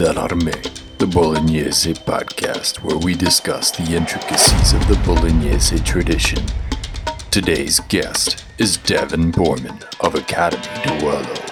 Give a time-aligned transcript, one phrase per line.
[0.00, 0.62] D'Armée,
[0.96, 6.42] the Bolognese podcast where we discuss the intricacies of the Bolognese tradition.
[7.30, 11.49] Today's guest is Devon Boorman of Academy Duello.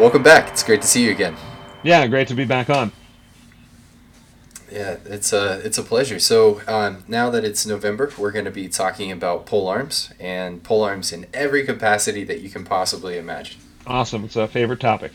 [0.00, 0.48] Welcome back.
[0.50, 1.36] It's great to see you again.
[1.82, 2.92] Yeah, great to be back on.
[4.72, 6.18] Yeah, it's a it's a pleasure.
[6.20, 10.62] So um, now that it's November, we're going to be talking about pole arms and
[10.62, 13.60] pole arms in every capacity that you can possibly imagine.
[13.86, 14.24] Awesome.
[14.24, 15.12] It's a favorite topic.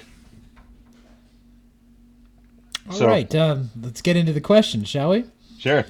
[2.90, 5.24] All So- right, um, let's get into the questions, shall we?
[5.58, 5.86] Sure.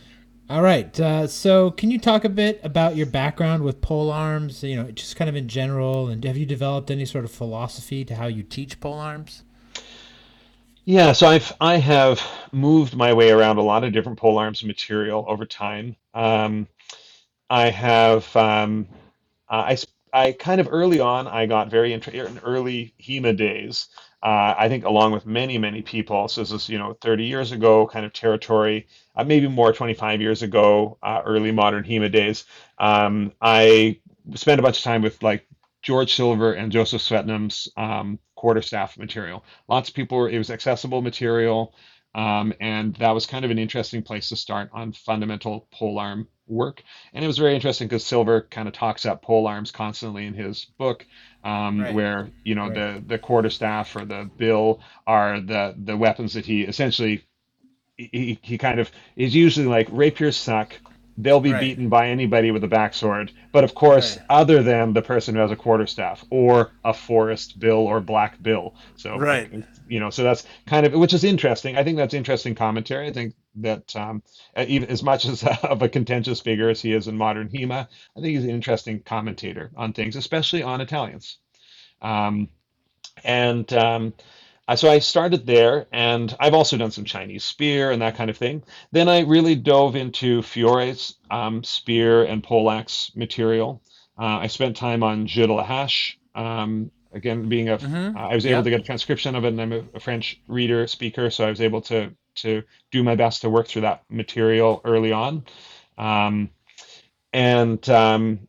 [0.47, 0.99] All right.
[0.99, 4.61] Uh, so, can you talk a bit about your background with pole arms?
[4.63, 8.05] You know, just kind of in general, and have you developed any sort of philosophy
[8.05, 9.43] to how you teach pole arms?
[10.85, 14.63] Yeah, so I've I have moved my way around a lot of different pole arms
[14.63, 15.95] material over time.
[16.13, 16.67] Um,
[17.49, 18.88] I have um,
[19.49, 19.77] uh, I
[20.13, 23.88] I kind of early on I got very interested in early HEMA days.
[24.23, 26.27] Uh, I think along with many many people.
[26.27, 30.21] So this is you know 30 years ago kind of territory, uh, maybe more 25
[30.21, 32.45] years ago, uh, early modern HEMA days.
[32.77, 33.99] Um, I
[34.35, 35.47] spent a bunch of time with like
[35.81, 41.02] George Silver and Joseph Swetnam's um, quarterstaff material lots of people were, it was accessible
[41.02, 41.73] material
[42.13, 46.28] um, and that was kind of an interesting place to start on fundamental pole arm
[46.47, 50.25] work and it was very interesting because silver kind of talks up pole arms constantly
[50.25, 51.06] in his book
[51.44, 51.95] um, Right.
[51.95, 52.73] where you know Right.
[52.75, 57.23] the the quarterstaff or the bill are the the weapons that he essentially
[57.97, 60.81] he, he kind of is usually like rapiers suck
[61.17, 61.59] they'll be Right.
[61.61, 64.25] beaten by anybody with a backsword but of course Right.
[64.29, 68.75] other than the person who has a quarterstaff or a forest bill or black bill
[68.95, 69.51] so Right.
[69.88, 73.11] you know so that's kind of which is interesting i think that's interesting commentary i
[73.13, 74.23] think that um,
[74.67, 78.22] even as much as of a contentious figure as he is in modern hema i
[78.22, 81.39] think he's an interesting commentator on things especially on italians
[82.01, 82.50] um,
[83.25, 84.13] and um,
[84.73, 88.37] so I started there, and I've also done some Chinese spear and that kind of
[88.37, 88.63] thing.
[88.91, 93.83] Then I really dove into Fiore's um, spear and poleaxe material.
[94.17, 96.17] Uh, I spent time on Jeu de la Hache.
[96.33, 98.15] Um, again, being a, Mhm.
[98.17, 100.87] I was able to get a transcription of it, and I'm a, a French reader
[100.87, 104.81] speaker, so I was able to to do my best to work through that material
[104.83, 105.45] early on.
[105.97, 106.49] Um,
[107.31, 108.47] and um,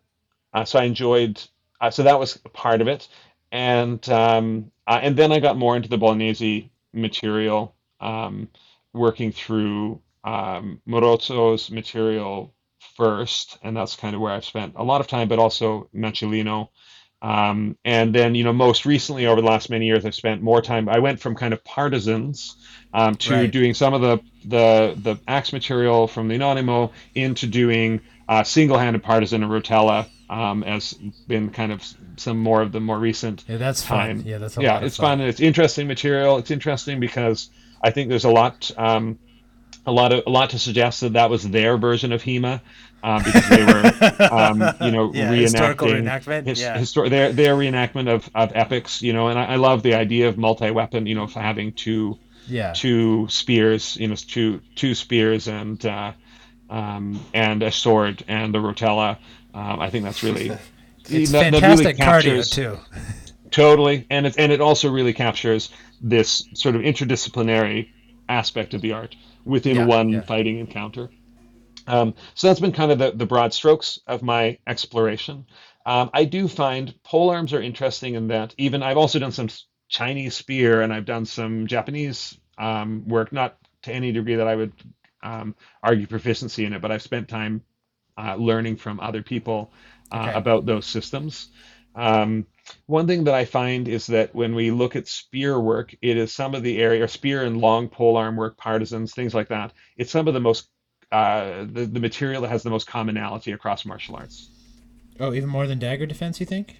[0.53, 1.41] uh, so I enjoyed.
[1.81, 3.06] Uh, so that was part of it,
[3.53, 8.49] and um, uh, and then I got more into the Bolognese material, um,
[8.93, 12.55] working through um, Marozzo's material
[12.97, 16.69] first, and that's kind of where I've spent a lot of time, but also Manciolino.
[17.23, 20.61] Um, and then, you know, most recently over the last many years, I've spent more
[20.61, 20.89] time.
[20.89, 22.57] I went from kind of partisans
[22.93, 23.51] um, to Right.
[23.51, 29.03] doing some of the the the axe material from the Anonimo into doing uh, single-handed
[29.03, 30.93] partisan and rotella um, has
[31.29, 31.83] been kind of
[32.17, 34.19] some more of the more recent Yeah, that's time.
[34.19, 34.27] fun.
[34.27, 35.21] Yeah, that's a yeah, it's fun.
[35.21, 36.39] and It's interesting material.
[36.39, 37.49] It's interesting because
[37.83, 39.19] I think there's a lot, um,
[39.87, 42.61] a lot of a lot to suggest that that was their version of HEMA
[43.05, 46.77] uh, because they were, um, you know, Yeah, reenacting historical reenactment, his, yeah.
[46.77, 49.01] histor- their their reenactment of, of epics.
[49.03, 51.07] You know, and I, I love the idea of multi-weapon.
[51.07, 52.73] You know, having two Yeah.
[52.73, 53.97] two spears.
[53.97, 56.13] You know, two two spears and uh,
[56.69, 59.19] um, and a sword and the rotella.
[59.56, 60.50] Um, I think that's really
[61.09, 62.78] It's that- that really fantastic captures- cardio too.
[63.51, 65.71] Totally, and it and it also really captures
[66.01, 67.89] this sort of interdisciplinary
[68.28, 70.21] aspect of the art within Yeah, one yeah.
[70.22, 71.09] fighting encounter.
[71.86, 75.47] Um, so that's been kind of the, the broad strokes of my exploration.
[75.86, 79.48] Um, I do find pole arms are interesting in that even I've also done some
[79.89, 84.57] Chinese spear and I've done some Japanese um, work, not to any degree that I
[84.57, 84.72] would
[85.22, 85.54] um,
[85.84, 87.63] argue proficiency in it, but I've spent time
[88.16, 89.72] uh, learning from other people
[90.13, 90.39] uh, Okay.
[90.39, 91.48] about those systems.
[91.95, 92.47] Um,
[92.86, 96.33] one thing that I find is that when we look at spear work, it is
[96.33, 99.72] some of the area, or spear and long pole arm work, partisans, things like that.
[99.97, 100.68] It's some of the most,
[101.10, 104.51] uh, the, the material that has the most commonality across martial arts.
[105.19, 106.77] Oh, even more than dagger defense, you think?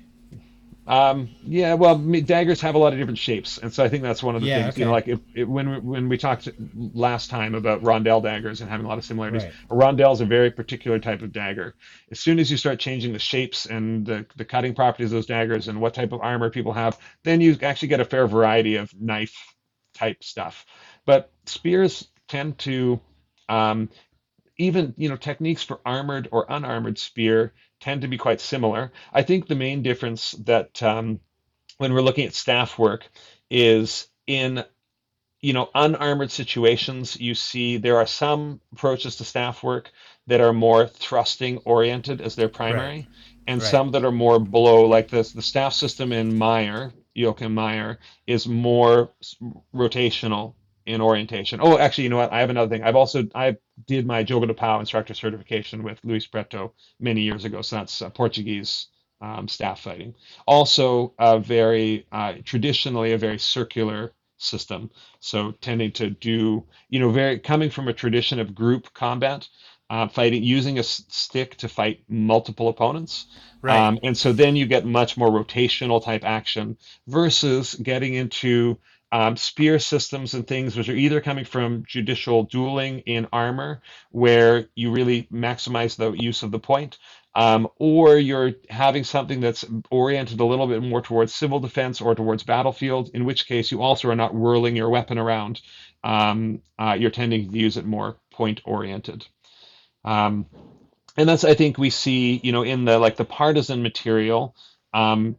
[0.89, 4.23] Um, yeah, well, daggers have a lot of different shapes, and so I think that's
[4.23, 4.79] one of the Yeah, things.
[4.79, 6.49] You know, like if, if when we, when we talked
[6.95, 9.55] last time about rondelle daggers and having a lot of similarities, Right.
[9.69, 11.75] a rondelle is a very particular type of dagger.
[12.13, 15.27] As soon as you start changing the shapes and the, the cutting properties of those
[15.27, 18.77] daggers and what type of armor people have, then you actually get a fair variety
[18.77, 19.35] of knife
[19.93, 20.67] type stuff.
[21.05, 23.01] But spears tend to
[23.49, 23.89] um,
[24.59, 28.93] even you know techniques for armored or unarmored spear tend to be quite similar.
[29.13, 31.21] I think the main difference that um,
[31.79, 33.09] when we're looking at staff work
[33.51, 34.65] is in
[35.41, 39.93] you know unarmored situations you see there are some approaches to staff work
[40.27, 43.07] that are more thrusting oriented as their primary
[43.47, 43.71] and Right.
[43.71, 48.49] some that are more blow like this the staff system in Meyer Joachim Meyer is
[48.49, 49.11] more
[49.75, 50.56] rotational
[50.87, 51.61] in orientation.
[51.63, 52.33] Oh actually you know what?
[52.33, 52.85] I have another thing.
[52.85, 53.57] I've also I
[53.87, 57.63] did my Jogo de Pau instructor certification with Luis Preto many years ago.
[57.63, 58.89] So that's uh, Portuguese
[59.21, 60.15] um, staff fighting.
[60.47, 64.91] Also a very uh, traditionally a very circular system.
[65.21, 69.49] So tending to do you know very coming from a tradition of group combat
[69.91, 73.27] uh, fighting using a s- stick to fight multiple opponents.
[73.63, 73.77] Right.
[73.77, 78.79] um, and so then you get much more rotational type action versus getting into
[79.13, 83.81] um, spear systems and things which are either coming from judicial dueling in armor
[84.11, 86.99] where you really maximize the use of the point
[87.37, 92.15] um, or you're having something that's oriented a little bit more towards civil defense or
[92.15, 95.61] towards battlefield, in which case you also are not whirling your weapon around.
[96.03, 99.27] Um, uh, you're tending to use it more point oriented.
[100.03, 100.47] Um,
[101.19, 104.57] and that's I think we see you know in the like the partisan material.
[104.95, 105.37] Um,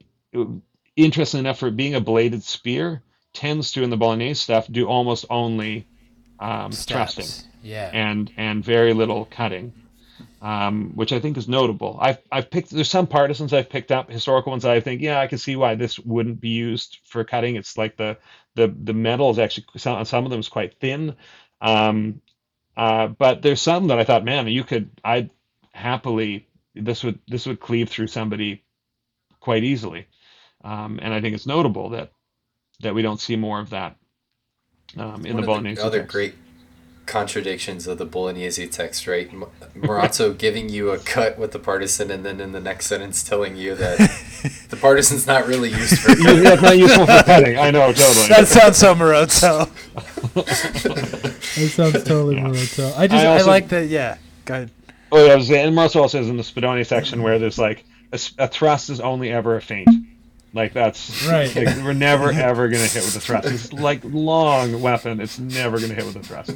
[0.96, 3.02] interesting enough for being a bladed spear
[3.38, 5.86] tends to in the bolognese stuff do almost only
[6.40, 7.26] um, thrusting
[7.62, 7.90] Yeah.
[7.94, 9.74] and and very little cutting,
[10.42, 11.98] um, which I think is notable.
[12.02, 15.20] I've I've picked there's some partisans I've picked up historical ones that I think yeah
[15.20, 17.56] I can see why this wouldn't be used for cutting.
[17.58, 18.18] It's like the
[18.56, 21.16] the the metal is actually some some of them is quite thin,
[21.62, 22.22] um,
[22.76, 25.30] uh, but there's some that I thought man you could I'd
[25.74, 28.64] happily this would this would cleave through somebody
[29.40, 30.08] quite easily,
[30.64, 32.12] um, and I think it's notable that
[32.82, 33.96] that we don't see more of that
[34.98, 35.76] um, in One the Bolognese.
[35.82, 36.12] the other text.
[36.14, 36.36] great
[37.06, 39.30] contradictions of the Bolognese text, right?
[39.32, 39.46] M-
[39.78, 43.56] Marozzo giving you a cut with the partisan, and then in the next sentence telling
[43.56, 43.98] you that
[44.70, 47.58] the partisan's not really used for Yeah, That's not useful for cutting.
[47.58, 48.28] I know totally.
[48.28, 49.70] that sounds so Marozzo.
[50.34, 52.44] That sounds totally Yeah.
[52.48, 52.98] Naruto.
[52.98, 53.88] I just I, I like that.
[53.88, 54.18] Yeah.
[54.46, 54.72] Go ahead.
[55.12, 57.86] Oh, yeah, I was, and Marcel also says in the Spadoni section where there's like
[58.12, 59.88] a thrust is only ever a feint.
[60.54, 61.54] Like that's Right.
[61.54, 63.48] Like, we're never ever gonna hit with a thrust.
[63.48, 65.20] It's like long weapon.
[65.20, 66.50] It's never gonna hit with a thrust.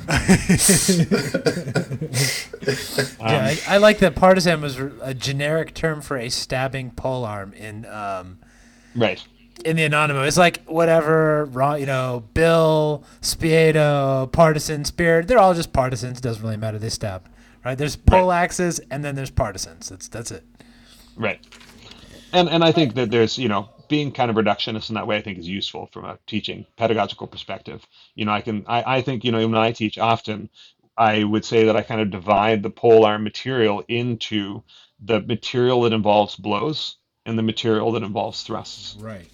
[3.19, 7.25] Um, yeah, I, I like that partisan was a generic term for a stabbing pole
[7.25, 8.39] arm in um,
[8.95, 9.23] right.
[9.65, 10.29] in the anonymous.
[10.29, 15.27] It's like whatever, raw, you know, Bill, Spiedo, partisan, spirit.
[15.27, 16.19] They're all just partisans.
[16.19, 16.79] It doesn't really matter.
[16.79, 17.27] They stab.
[17.63, 17.77] Right.
[17.77, 19.89] There's pole axes and then there's partisans.
[19.89, 20.45] That's that's it.
[21.15, 21.39] Right.
[22.33, 25.17] And and I think that there's you know being kind of reductionist in that way
[25.17, 27.85] I think is useful from a teaching pedagogical perspective.
[28.15, 30.49] You know I can I, I think you know when I teach often
[30.97, 34.63] I would say that I kind of divide the pole arm material into
[34.99, 38.95] the material that involves blows and the material that involves thrusts.
[38.99, 39.27] right.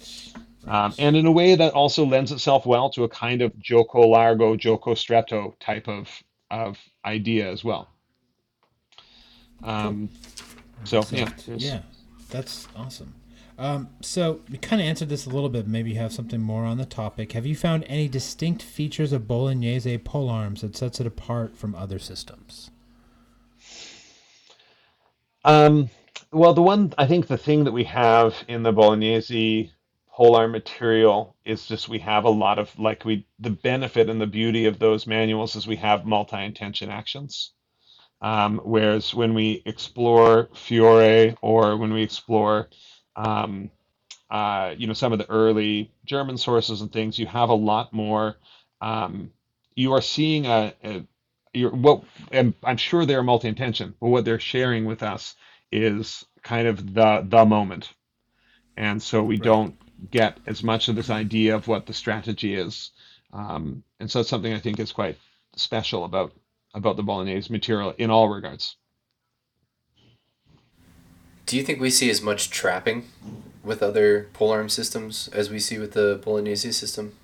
[0.66, 4.06] Um, and in a way that also lends itself well to a kind of Gioco
[4.06, 6.08] Largo, Gioco Stretto type of,
[6.50, 7.88] of idea as well.
[9.62, 10.10] Um,
[10.84, 11.30] so, So, yeah.
[11.56, 11.82] yeah,
[12.28, 13.14] that's awesome.
[13.58, 15.66] Um, so we kind of answered this a little bit.
[15.66, 17.32] Maybe you have something more on the topic.
[17.32, 21.98] Have you found any distinct features of Bolognese polearms that sets it apart from other
[21.98, 22.70] systems?
[25.44, 25.90] Um,
[26.30, 29.72] well, the one I think the thing that we have in the Bolognese
[30.12, 34.26] polar material is just we have a lot of like we the benefit and the
[34.26, 37.52] beauty of those manuals is we have multi-intention actions.
[38.20, 42.68] Um, whereas when we explore Fiore or when we explore
[43.18, 43.70] um,
[44.30, 47.92] uh, you know some of the early German sources and things, you have a lot
[47.92, 48.36] more.
[48.80, 49.32] Um,
[49.74, 51.04] you are seeing a, a
[51.52, 55.34] you're, what and I'm sure they're multi-intention, but what they're sharing with us
[55.72, 57.92] is kind of the the moment,
[58.76, 59.76] and so we don't
[60.10, 62.92] get as much of this idea of what the strategy is,
[63.32, 65.18] um, and so it's something I think is quite
[65.56, 66.32] special about
[66.74, 68.76] about the Bolognese material in all regards.
[71.48, 73.08] Do you think we see as much trapping
[73.64, 77.16] with other polearm systems as we see with the Bolognese system?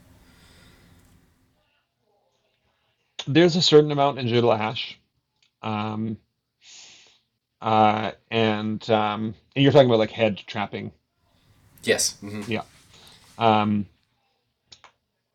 [3.27, 4.99] There's a certain amount in Jeu hash.
[5.61, 6.17] Um,
[7.61, 10.93] uh, and um, and you're talking about like head trapping.
[11.83, 12.17] Yes.
[12.21, 12.63] hmm Yeah.
[13.37, 13.85] Um,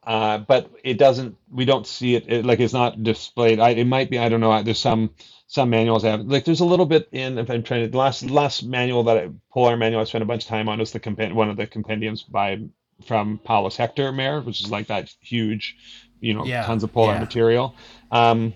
[0.04, 1.38] uh, but it doesn't.
[1.52, 3.60] We don't see it, it like it's not displayed.
[3.60, 4.18] I, it might be.
[4.18, 4.64] I don't know.
[4.64, 5.12] There's some
[5.50, 7.40] some manuals have like there's a little bit in.
[7.40, 10.28] If I'm trying to the last last manual that I polar manual I spent a
[10.28, 12.60] bunch of time on was the compend one of the compendiums by
[13.04, 15.76] from Paulus Hector Mair, which is like that huge,
[16.22, 17.20] you know, Yeah, tons of polar yeah.
[17.20, 17.76] material.
[18.12, 18.54] Um,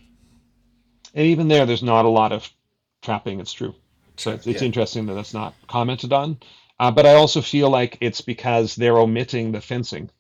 [1.16, 2.48] and even there, there's not a lot of
[3.02, 3.40] trapping.
[3.40, 3.74] It's true.
[4.18, 4.68] So it's, it's Yeah.
[4.68, 6.38] interesting that it's not commented on.
[6.80, 10.12] Uh, but I also feel like it's because they're omitting the fencing.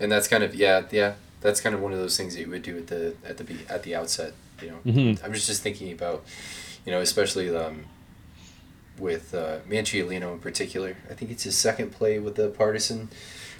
[0.00, 2.50] And that's kind of yeah yeah that's kind of one of those things that you
[2.50, 4.32] would do at the at the at the outset.
[4.62, 5.24] You know, Mhm.
[5.24, 6.24] I was just thinking about,
[6.84, 7.86] you know, especially um,
[8.98, 10.96] with uh, Manciolino in particular.
[11.10, 13.08] I think it's his second play with the partisan.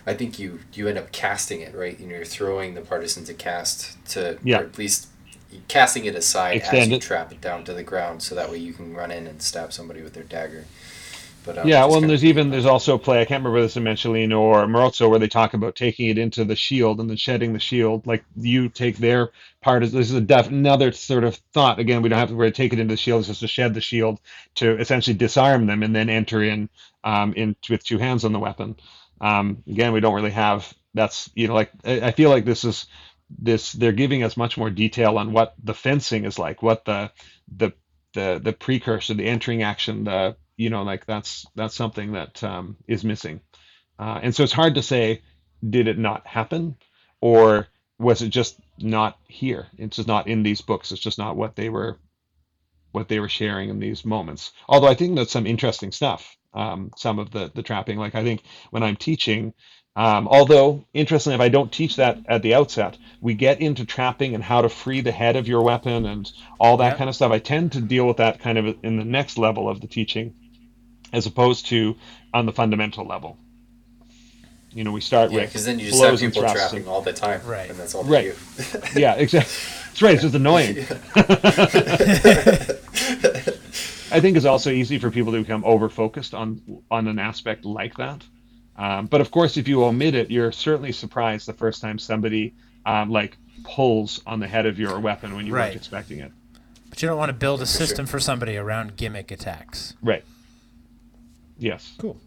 [0.06, 3.34] I think you you end up casting it right, and you're throwing the partisan to
[3.34, 4.60] cast to Yeah.
[4.60, 5.08] or at least
[5.68, 7.02] casting it aside as you it.
[7.02, 9.72] trap it down to the ground, so that way you can run in and stab
[9.72, 10.64] somebody with their dagger.
[11.42, 13.20] But um, yeah, well, and there's even there's also a play.
[13.20, 16.44] I can't remember this in Manciolino or Marozzo where they talk about taking it into
[16.44, 18.06] the shield and then shedding the shield.
[18.06, 19.30] Like you take their
[19.62, 19.82] part.
[19.82, 21.78] as This is a def, another sort of thought.
[21.78, 23.20] Again, we don't have to really take it into the shield.
[23.20, 24.20] It's just to shed the shield
[24.56, 26.68] to essentially disarm them and then enter in
[27.04, 28.76] um, in with two hands on the weapon.
[29.20, 30.72] Um, again, we don't really have.
[30.94, 32.86] That's you know like I, I feel like this is
[33.38, 37.12] this they're giving us much more detail on what the fencing is like, what the
[37.56, 37.72] the
[38.12, 42.76] the the precursor, the entering action, the you know like that's that's something that um,
[42.88, 43.40] is missing,
[43.98, 45.22] uh, and so it's hard to say
[45.68, 46.76] did it not happen
[47.20, 49.68] or was it just not here?
[49.78, 50.92] It's just not in these books.
[50.92, 51.98] It's just not what they were
[52.92, 54.52] what they were sharing in these moments.
[54.68, 56.36] Although I think that's some interesting stuff.
[56.54, 59.54] Um, some of the the trapping, like I think when I'm teaching,
[59.96, 64.34] um, although interestingly, if I don't teach that at the outset, we get into trapping
[64.34, 66.96] and how to free the head of your weapon and all that Yeah.
[66.96, 67.32] kind of stuff.
[67.32, 70.34] I tend to deal with that kind of in the next level of the teaching,
[71.12, 71.96] as opposed to
[72.32, 73.36] on the fundamental level.
[74.72, 76.88] You know, we start yeah, with because then you just have people thrusts trapping and-
[76.88, 77.68] all the time, Right.
[77.68, 78.34] And that's all Right.
[78.56, 79.00] they do.
[79.00, 79.52] yeah, exactly.
[79.88, 80.14] That's right.
[80.14, 80.76] It's just annoying.
[84.12, 87.64] I think it's also easy for people to become over focused on on an aspect
[87.64, 88.24] like that.
[88.76, 92.54] Um, but of course, if you omit it, you're certainly surprised the first time somebody
[92.86, 95.66] um, like pulls on the head of your weapon when you Right.
[95.66, 96.32] weren't expecting it.
[96.88, 97.86] But you don't want to build a sure.
[97.86, 99.94] system for somebody around gimmick attacks.
[100.02, 100.24] Right.
[101.60, 101.94] Yes.
[101.98, 102.20] Cool.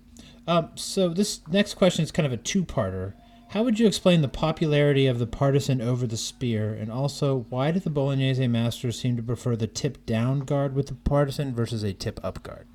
[0.48, 3.13] Um, so this next question is kind of a two-parter.
[3.50, 7.72] How would you explain the popularity of the partisan over the spear, and also why
[7.72, 11.84] do the Bolognese masters seem to prefer the tip down guard with the partisan versus
[11.84, 12.68] a tip up guard?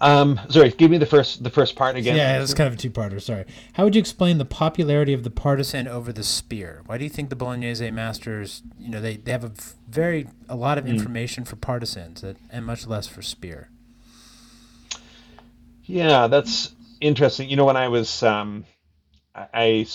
[0.00, 0.70] Um, sorry.
[0.70, 2.16] Give me the first the first part again.
[2.16, 3.20] Yeah, it's kind of a two-parter.
[3.20, 3.44] Sorry.
[3.72, 5.88] How would you explain the popularity of the partisan?
[5.88, 6.82] Over the spear.
[6.86, 9.52] Why do you think the Bolognese masters, you know, they, they have a
[9.88, 13.70] very a lot of information for partisans that, and much less for spear?
[15.84, 17.48] Yeah, that's interesting.
[17.48, 18.64] You know, when I was, um,
[19.34, 19.86] I I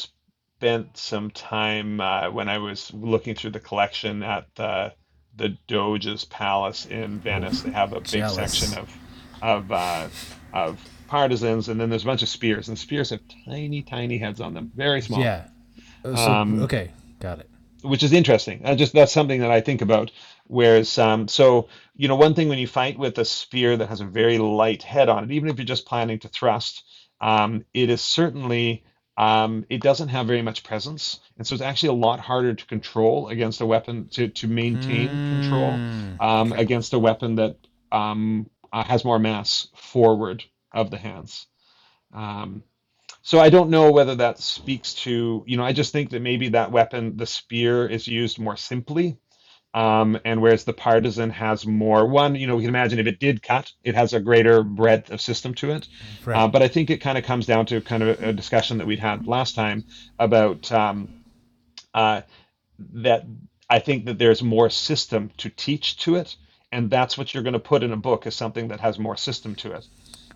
[0.64, 4.94] spent some time uh, when I was looking through the collection at the
[5.36, 7.62] the Doge's Palace in Venice.
[7.62, 8.36] They have a big Jealous.
[8.36, 8.90] section of
[9.44, 10.08] of uh,
[10.54, 14.40] of partisans, and then there's a bunch of spears, and spears have tiny, tiny heads
[14.42, 15.46] on them, very small Yeah.
[16.06, 17.50] Oh, so- Um, okay, got it.
[17.84, 18.62] which is interesting.
[18.66, 20.12] I just that's something that I think about.
[20.48, 24.02] Whereas, um, so you know, one thing when you fight with a spear that has
[24.02, 26.84] a very light head on it, even if you're just planning to thrust,
[27.22, 28.84] um, it is certainly
[29.18, 32.66] um, it doesn't have very much presence, and so it's actually a lot harder to
[32.66, 37.56] control against a weapon to to maintain control Mm, um, against a weapon that
[37.92, 41.46] um, uh, has more mass forward of the hands.
[42.12, 42.64] Um,
[43.22, 46.50] so I don't know whether that speaks to, you know, I just think that maybe
[46.50, 49.18] that weapon, the spear, is used more simply.
[49.76, 53.20] Um, and whereas the partisan has more, one, you know, we can imagine if it
[53.20, 55.88] did cut, it has a greater breadth of system to it.
[56.26, 56.38] Right.
[56.38, 58.88] Uh, but I think it kind of comes down to kind of a discussion that
[58.88, 59.86] we'd had last time
[60.20, 61.24] about um,
[61.94, 62.22] uh,
[62.78, 63.26] that
[63.70, 66.36] I think that there's more system to teach to it,
[66.74, 69.16] and that's what you're going to put in a book is something that has more
[69.18, 69.86] system to it.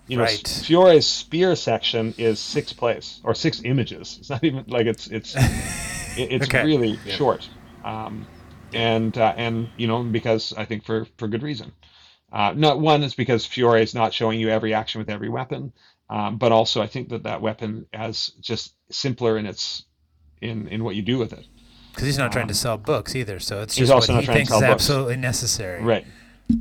[0.08, 0.48] You know, Right.
[0.66, 4.18] Fiore's spear section is six plays or six images.
[4.20, 5.36] It's not even like it's it's
[6.18, 6.64] it's Okay.
[6.64, 7.16] really Yeah.
[7.16, 7.50] short,
[7.84, 8.26] um,
[8.74, 11.72] and uh, and you know because I think for for good reason.
[12.32, 15.72] Uh, not one is because Fiore is not showing you every action with every weapon,
[16.10, 19.84] um, but also I think that that weapon is just simpler in its
[20.42, 21.46] in in what you do with it.
[21.92, 24.16] Because he's not trying um, to sell books either, so it's he's just also what
[24.18, 24.84] not he trying to thinks sell is books.
[24.84, 25.82] absolutely necessary.
[25.84, 26.06] Right.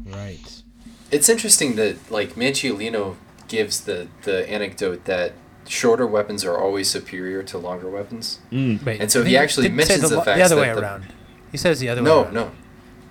[0.06, 0.62] Right.
[1.10, 3.16] It's interesting that like Manciolino
[3.48, 5.32] gives the the anecdote that
[5.68, 8.38] shorter weapons are always superior to longer weapons.
[8.52, 10.74] Wait, And so I he actually didn't mentions the lo- facts the other that way
[10.74, 11.06] the- around.
[11.52, 12.34] He says the other way No, around.
[12.34, 12.50] no.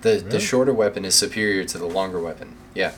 [0.02, 0.22] The Really?
[0.30, 2.54] the shorter weapon is superior to the longer weapon.
[2.74, 2.92] Yeah.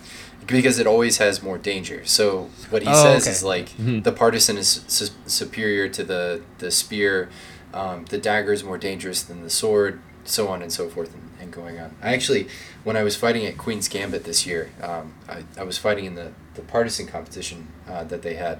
[0.47, 2.01] because it always has more danger.
[2.07, 3.33] So what he Oh, says okay.
[3.33, 3.69] is like
[4.03, 7.29] the partisan is su- superior to the the spear,
[7.75, 11.11] um, the dagger is more dangerous than the sword, so on and so forth,
[11.49, 11.95] and going on.
[12.03, 12.49] I actually,
[12.85, 16.15] when I was fighting at Queen's Gambit this year, um, I, I was fighting in
[16.15, 18.59] the the partisan competition uh, that they had,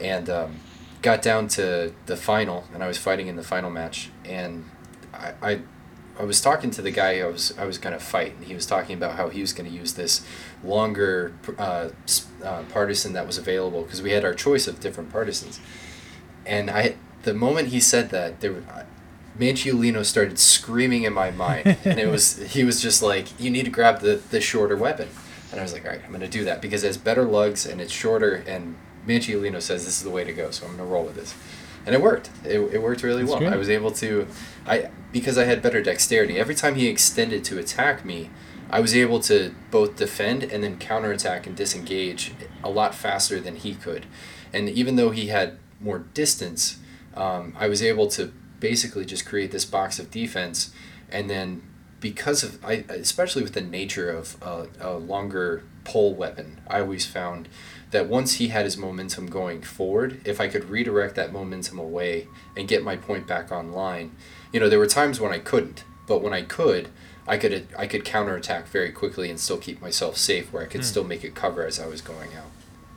[0.00, 0.60] and um,
[1.02, 4.68] got down to the final, and I was fighting in the final match, and
[5.12, 5.34] I.
[5.42, 5.60] I
[6.20, 8.66] I was talking to the guy I was I was gonna fight, and he was
[8.66, 10.24] talking about how he was gonna use this
[10.62, 11.88] longer uh,
[12.44, 15.58] uh, partisan that was available because we had our choice of different partisans.
[16.44, 18.62] And I, the moment he said that, there,
[19.38, 23.64] Manciolino started screaming in my mind, and it was he was just like, "You need
[23.64, 25.08] to grab the the shorter weapon,"
[25.50, 27.66] and I was like, "All right, I'm gonna do that because it has better lugs
[27.66, 30.84] and it's shorter." And Manciolino says this is the way to go, so I'm gonna
[30.84, 31.34] roll with this,
[31.86, 32.30] and it worked.
[32.44, 33.40] It, it worked really That's well.
[33.40, 33.52] great.
[33.52, 34.26] I was able to,
[34.66, 36.38] I because I had better dexterity.
[36.38, 38.30] Every time he extended to attack me,
[38.70, 43.56] I was able to both defend and then counterattack and disengage a lot faster than
[43.56, 44.06] he could.
[44.52, 46.78] And even though he had more distance,
[47.14, 50.72] um, I was able to basically just create this box of defense.
[51.10, 51.62] And then
[52.00, 57.04] because of, I, especially with the nature of a, a longer pole weapon, I always
[57.04, 57.48] found
[57.90, 62.28] that once he had his momentum going forward, if I could redirect that momentum away
[62.56, 64.12] and get my point back online,
[64.52, 66.88] you know, there were times when I couldn't, but when I could,
[67.26, 70.80] I could I could counterattack very quickly and still keep myself safe, where I could
[70.80, 70.86] hmm.
[70.86, 72.50] still make it cover as I was going out.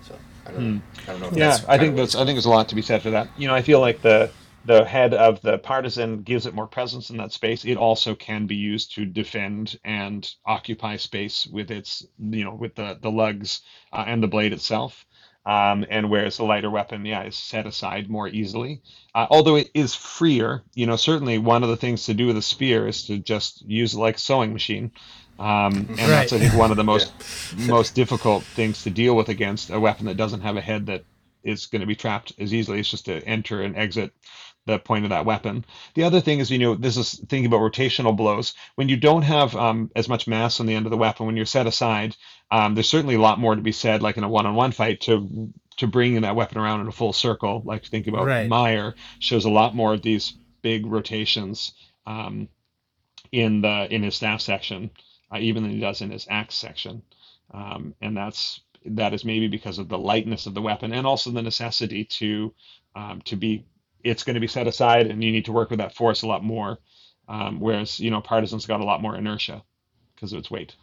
[0.04, 0.18] So
[0.48, 0.76] I don't hmm.
[0.76, 0.82] know.
[1.04, 1.28] I don't know.
[1.28, 1.38] If.
[1.38, 3.30] Yeah, that's I think that's I think there's a lot to be said for that.
[3.38, 4.32] You know, I feel like the
[4.66, 7.66] the head of the partisan gives it more presence in that space.
[7.66, 12.76] It also can be used to defend and occupy space with its you know with
[12.76, 13.62] the the lugs
[13.94, 15.06] uh, and the blade itself.
[15.46, 18.82] Um, and whereas the lighter weapon, yeah, is set aside more easily.
[19.14, 22.38] Uh, although it is freer, you know, certainly one of the things to do with
[22.38, 24.92] a spear is to just use it like a sewing machine.
[25.38, 27.14] Um, and that's, I think, one of the most
[27.56, 31.04] most difficult things to deal with against a weapon that doesn't have a head that
[31.44, 32.80] is going to be trapped as easily.
[32.80, 34.14] It's just to enter and exit
[34.66, 35.64] the point of that weapon.
[35.94, 38.54] The other thing is, you know, this is thinking about rotational blows.
[38.76, 41.38] When you don't have um, as much mass on the end of the weapon, when
[41.38, 42.16] you're set aside,
[42.52, 45.52] um, there's certainly a lot more to be said, like in a one-on-one fight, to
[45.78, 47.62] to bring that weapon around in a full circle.
[47.66, 48.48] Like think about Right.
[48.48, 51.74] Meyer shows a lot more of these big rotations
[52.08, 52.48] um,
[53.32, 54.90] in the in his staff section,
[55.32, 57.04] uh, even than he does in his axe section,
[57.54, 61.32] um, and that's that is maybe because of the lightness of the weapon and also
[61.32, 62.54] the necessity to
[62.96, 63.66] um, to be
[64.06, 66.28] it's going to be set aside and you need to work with that force a
[66.28, 66.80] lot more
[67.30, 69.64] um, whereas you know partisans got a lot more inertia
[70.16, 70.76] because of its weight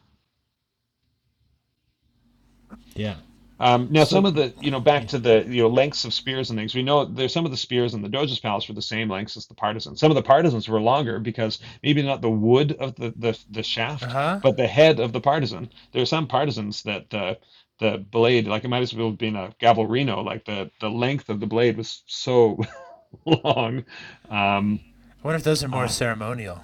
[2.96, 3.16] Yeah.
[3.60, 6.50] um, now some of the you know back to the you know lengths of spears
[6.50, 8.82] and things we know there's some of the spears in the doge's palace were the
[8.82, 12.30] same lengths as the partisans some of the partisans were longer because maybe not the
[12.30, 14.40] wood of the the, the shaft Uh-huh.
[14.42, 17.38] but the head of the partisan there are some partisans that the
[17.78, 21.28] the blade like it might as well have been a gavelrino like the the length
[21.30, 22.58] of the blade was so
[23.44, 23.84] long.
[24.30, 24.80] Um
[25.22, 26.62] I wonder if those are more Uh, ceremonial.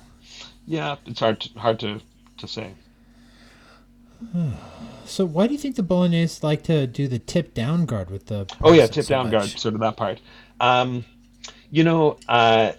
[0.67, 2.01] yeah it's hard to, hard to
[2.39, 2.73] to say.
[5.05, 8.27] So why do you think the Bolognese like to do the tip down guard with
[8.27, 8.47] the?
[8.63, 10.21] oh yeah tip so down guard sort of that part.
[10.61, 11.05] Um
[11.71, 12.73] you know uh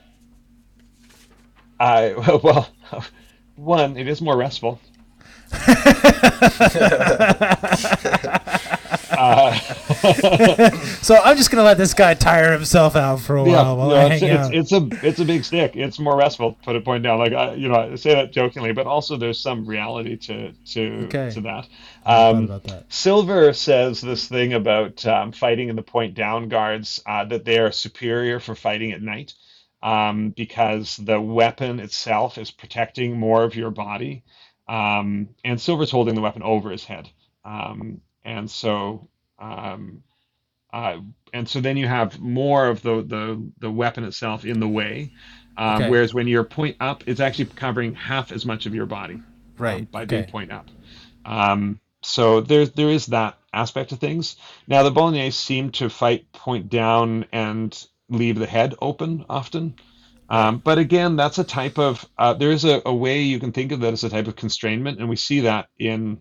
[1.80, 2.68] i well
[3.56, 4.80] one it is more restful
[9.20, 9.54] uh,
[11.02, 13.90] So I'm just gonna let this guy tire himself out for a while Yeah, while
[13.90, 14.54] no, I it's, hang it's, out.
[14.54, 14.72] it's
[15.04, 15.76] a it's a big stick.
[15.76, 16.54] It's more restful.
[16.64, 17.20] Put a point down.
[17.20, 21.04] Like I, you know, I say that jokingly, but also there's some reality to to
[21.06, 21.30] Okay.
[21.32, 21.68] to that.
[22.06, 22.86] Um, that.
[22.90, 27.60] Silver says this thing about um, fighting in the point down guards uh, that they
[27.60, 29.34] are superior for fighting at night
[29.82, 34.24] um, because the weapon itself is protecting more of your body,
[34.68, 37.10] um, and Silver's holding the weapon over his head,
[37.46, 39.10] um, and so.
[39.40, 40.04] Um,
[40.72, 40.98] uh,
[41.34, 45.12] and so then you have more of the, the, the weapon itself in the way,
[45.58, 45.90] um, Okay.
[45.90, 49.26] whereas when you're point up, it's actually covering half as much of your body um,
[49.58, 50.18] Right, by okay.
[50.18, 50.70] being point up.
[51.26, 54.38] Um, so there there is that aspect of things.
[54.68, 57.76] Now the Bolognese seem to fight point down and
[58.10, 59.76] leave the head open often.
[60.30, 63.52] Um, but again, that's a type of uh, there is a, a way you can
[63.52, 66.20] think of that as a type of constrainment, and we see that in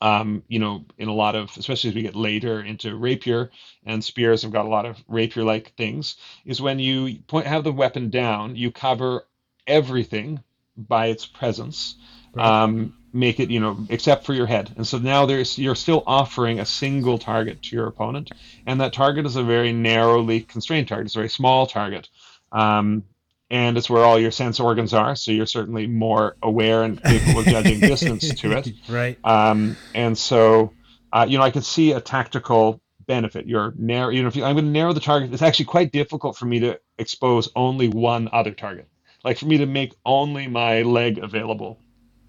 [0.00, 3.50] um, you know, in a lot of, especially as we get later into rapier
[3.84, 7.72] and spears have got a lot of rapier-like things, is when you point have the
[7.72, 9.24] weapon down, you cover
[9.66, 10.42] everything
[10.76, 11.96] by its presence,
[12.36, 14.72] um, make it, you know, except for your head.
[14.76, 18.30] And so now there's you're still offering a single target to your opponent,
[18.66, 21.06] and that target is a very narrowly constrained target.
[21.06, 22.08] It's a very small target.
[22.52, 23.02] Um,
[23.50, 27.40] and it's where all your sense organs are, so you're certainly more aware and capable
[27.40, 28.72] of judging distance to it.
[28.88, 29.18] Right.
[29.24, 30.72] Um, and so
[31.12, 33.46] uh, you know, I can see a tactical benefit.
[33.46, 35.92] You're narrow, you know, if you, I'm going to narrow the target, it's actually quite
[35.92, 38.88] difficult for me to expose only one other target.
[39.24, 41.80] Like for me to make only my leg available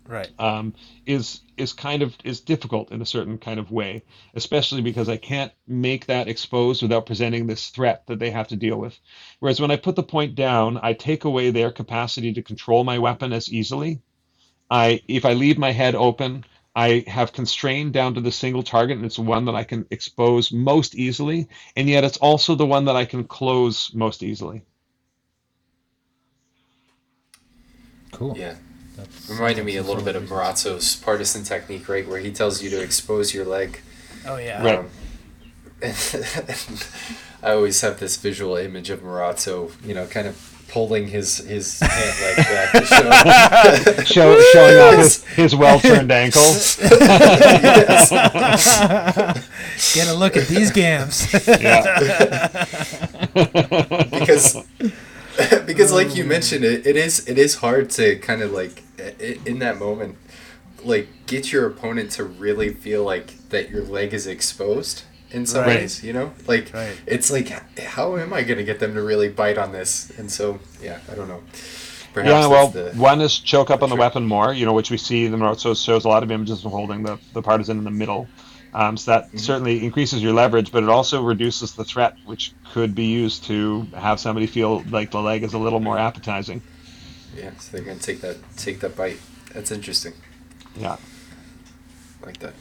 [0.09, 0.31] Right.
[0.39, 0.73] um,
[1.05, 5.17] is is kind of is difficult in a certain kind of way, especially because I
[5.17, 8.97] can't make that exposed without presenting this threat that they have to deal with.
[9.39, 12.97] Whereas when I put the point down, I take away their capacity to control my
[12.97, 14.01] weapon as easily.
[14.71, 16.43] I if I leave my head open,
[16.75, 20.51] I have constrained down to the single target, and it's one that I can expose
[20.51, 24.63] most easily, and yet it's also the one that I can close most easily.
[28.11, 28.35] Cool.
[28.35, 28.55] Yeah.
[28.99, 30.39] That's, Reminded me a little bit of reasons.
[30.39, 33.79] Marozzo's partisan technique, right, where he tells you to expose your leg.
[34.25, 34.63] Oh yeah.
[34.63, 34.79] Right.
[34.79, 34.89] Um,
[37.41, 40.35] I always have this visual image of Marazzo, you know, kind of
[40.67, 44.33] pulling his his hand like that to show.
[44.39, 46.41] Show, showing off his, his well turned ankle.
[49.93, 51.31] Get a look at these gams.
[51.47, 52.65] Yeah.
[54.11, 54.57] because
[55.65, 58.83] because like you oh, mentioned it, it is it is hard to kind of like
[59.45, 60.17] in that moment
[60.83, 65.65] like get your opponent to really feel like that your leg is exposed in some
[65.65, 65.79] Right.
[65.81, 66.95] ways you know like Right.
[67.05, 67.49] it's like
[67.79, 70.99] how am i going to get them to really bite on this and so yeah
[71.11, 71.41] i don't know
[72.13, 73.99] Perhaps yeah, well, the, one is choke up on the trick.
[73.99, 76.65] weapon more, you know, which we see in the Marozzo shows a lot of images
[76.65, 78.27] of holding the, the partisan in the middle.
[78.73, 82.93] Um, so that certainly increases your leverage, but it also reduces the threat, which could
[82.93, 86.61] be used to have somebody feel like the leg is a little more appetizing.
[87.35, 89.19] yeah so they're going to take that take that bite
[89.53, 90.13] that's interesting
[90.75, 90.97] Yeah.
[92.25, 92.53] like that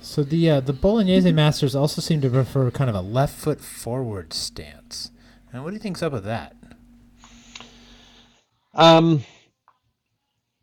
[0.00, 3.60] So the uh, the Bolognese masters also seem to prefer kind of a left foot
[3.60, 5.10] forward stance.
[5.52, 6.56] And what do you think's up with that?
[8.74, 9.24] Um,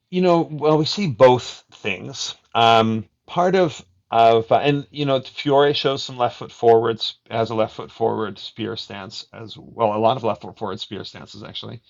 [0.10, 2.36] you know, well, we see both things.
[2.56, 7.50] Um, part of of uh, and you know, Fiore shows some left foot forwards has
[7.50, 9.96] a left foot forward spear stance as well.
[9.96, 11.82] A lot of left foot forward spear stances actually.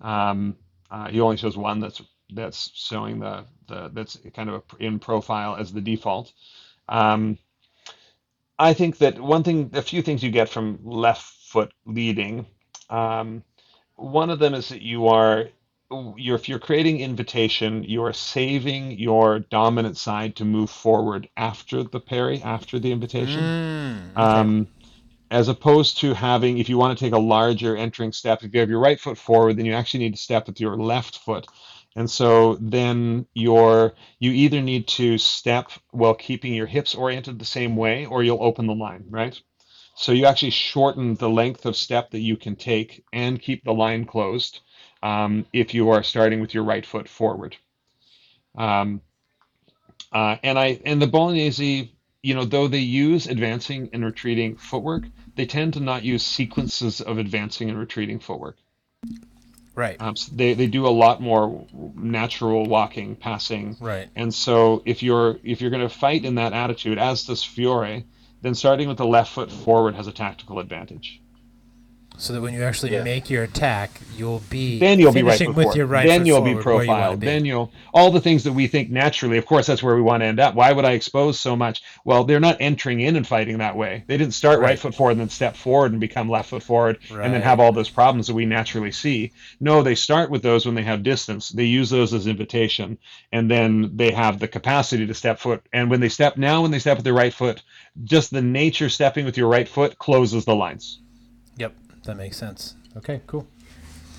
[0.00, 0.56] Um,
[0.90, 2.00] uh, he only shows one that's
[2.32, 6.32] that's showing the the that's kind of in profile as the default.
[6.88, 7.38] Um,
[8.58, 12.46] I think that one thing, a few things you get from left foot leading.
[12.88, 13.42] Um,
[13.96, 15.48] one of them is that you are
[16.16, 21.84] you're if you're creating invitation, you are saving your dominant side to move forward after
[21.84, 23.52] the parry, after the invitation.
[24.16, 24.68] Mm, Um,
[25.30, 28.60] as opposed to having, if you want to take a larger entering step, if you
[28.60, 31.46] have your right foot forward, then you actually need to step with your left foot.
[31.96, 37.44] And so then you're, you either need to step while keeping your hips oriented the
[37.44, 39.40] same way, or you'll open the line, right?
[39.96, 43.74] So you actually shorten the length of step that you can take and keep the
[43.74, 44.60] line closed
[45.06, 47.56] um, if you are starting with your right foot forward.
[48.56, 49.00] Um,
[50.12, 51.92] uh, and I and the Bolognese,
[52.22, 55.04] you know, though they use advancing and retreating footwork,
[55.36, 58.56] they tend to not use sequences of advancing and retreating footwork.
[59.74, 59.96] right.
[60.00, 64.08] Um, so they they do a lot more natural walking, passing, Right.
[64.16, 68.04] and so if you're if you're going to fight in that attitude, as does Fiore,
[68.42, 71.20] then starting with the left foot forward has a tactical advantage.
[72.18, 73.02] So that when you actually Yeah.
[73.04, 76.40] make your attack, you'll be Then you'll be right foot with your right then you'll
[76.40, 77.20] be where you profiled.
[77.20, 77.26] be.
[77.26, 79.36] Then you'll all the things that we think naturally.
[79.36, 80.54] Of course, that's where we want to end up.
[80.54, 81.82] Why would I expose so much?
[82.06, 84.04] Well, they're not entering in and fighting that way.
[84.06, 84.78] They didn't start right, Right.
[84.78, 87.72] foot forward and then step forward and become left foot forward and then have all
[87.72, 89.32] those problems that we naturally see.
[89.60, 91.50] No, they start with those when they have distance.
[91.50, 92.96] They use those as invitation,
[93.30, 95.62] and then they have the capacity to step foot.
[95.72, 97.62] And when they step now, when they step with their right foot,
[98.04, 101.00] just the nature stepping with your right foot closes the lines.
[101.58, 101.74] Yep,
[102.06, 102.74] that makes sense.
[102.96, 103.46] Okay, cool.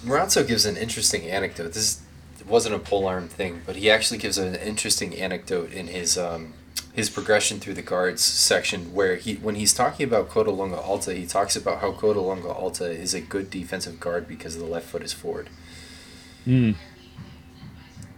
[0.05, 1.73] Marozzo gives an interesting anecdote.
[1.73, 2.01] This
[2.47, 6.53] wasn't a polearm thing, but he actually gives an interesting anecdote in his um,
[6.93, 11.13] his progression through the guards section, where he when he's talking about Coda Longa Alta,
[11.13, 14.87] he talks about how Coda Longa Alta is a good defensive guard because the left
[14.87, 15.49] foot is forward.
[16.45, 16.75] Mm.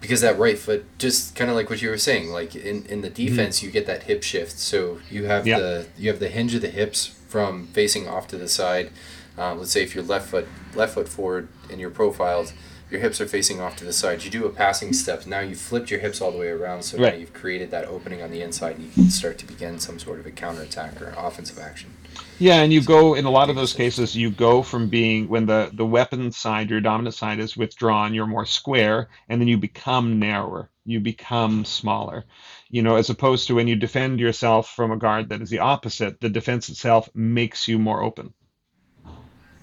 [0.02, 3.02] Because that right foot, just kind of like what you were saying, like in, in
[3.02, 4.58] the defense, you get that hip shift.
[4.58, 5.60] So you have Yeah.
[5.60, 8.92] the you have the hinge of the hips from facing off to the side.
[9.40, 12.52] Um, let's say if you're left foot left foot forward and you're profiled,
[12.92, 14.24] your hips are facing off to the side.
[14.24, 15.26] You do a passing step.
[15.26, 17.14] Now you've flipped your hips all the way around, so Right.
[17.14, 20.00] now you've created that opening on the inside, and you can start to begin some
[20.00, 21.92] sort of a counterattack or an offensive action.
[22.40, 24.16] Yeah, and you go in a lot of those cases.
[24.16, 28.14] You go from being when the the weapon side, your dominant side, is withdrawn.
[28.14, 30.70] You're more square, and then you become narrower.
[30.86, 32.26] You become smaller.
[32.70, 35.60] You know, as opposed to when you defend yourself from a guard that is the
[35.60, 36.20] opposite.
[36.20, 38.34] The defense itself makes you more open.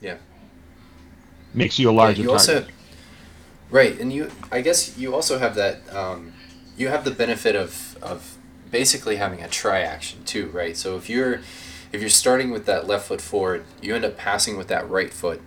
[0.00, 0.16] Yeah.
[1.54, 2.48] Makes you a larger you target.
[2.64, 2.66] also
[3.68, 6.32] right and you i guess you also have that um,
[6.76, 8.36] you have the benefit of of
[8.70, 10.76] basically having a try action too, right?
[10.76, 11.40] So if you're
[11.92, 15.12] if you're starting with that left foot forward, you end up passing with that right
[15.12, 15.40] foot.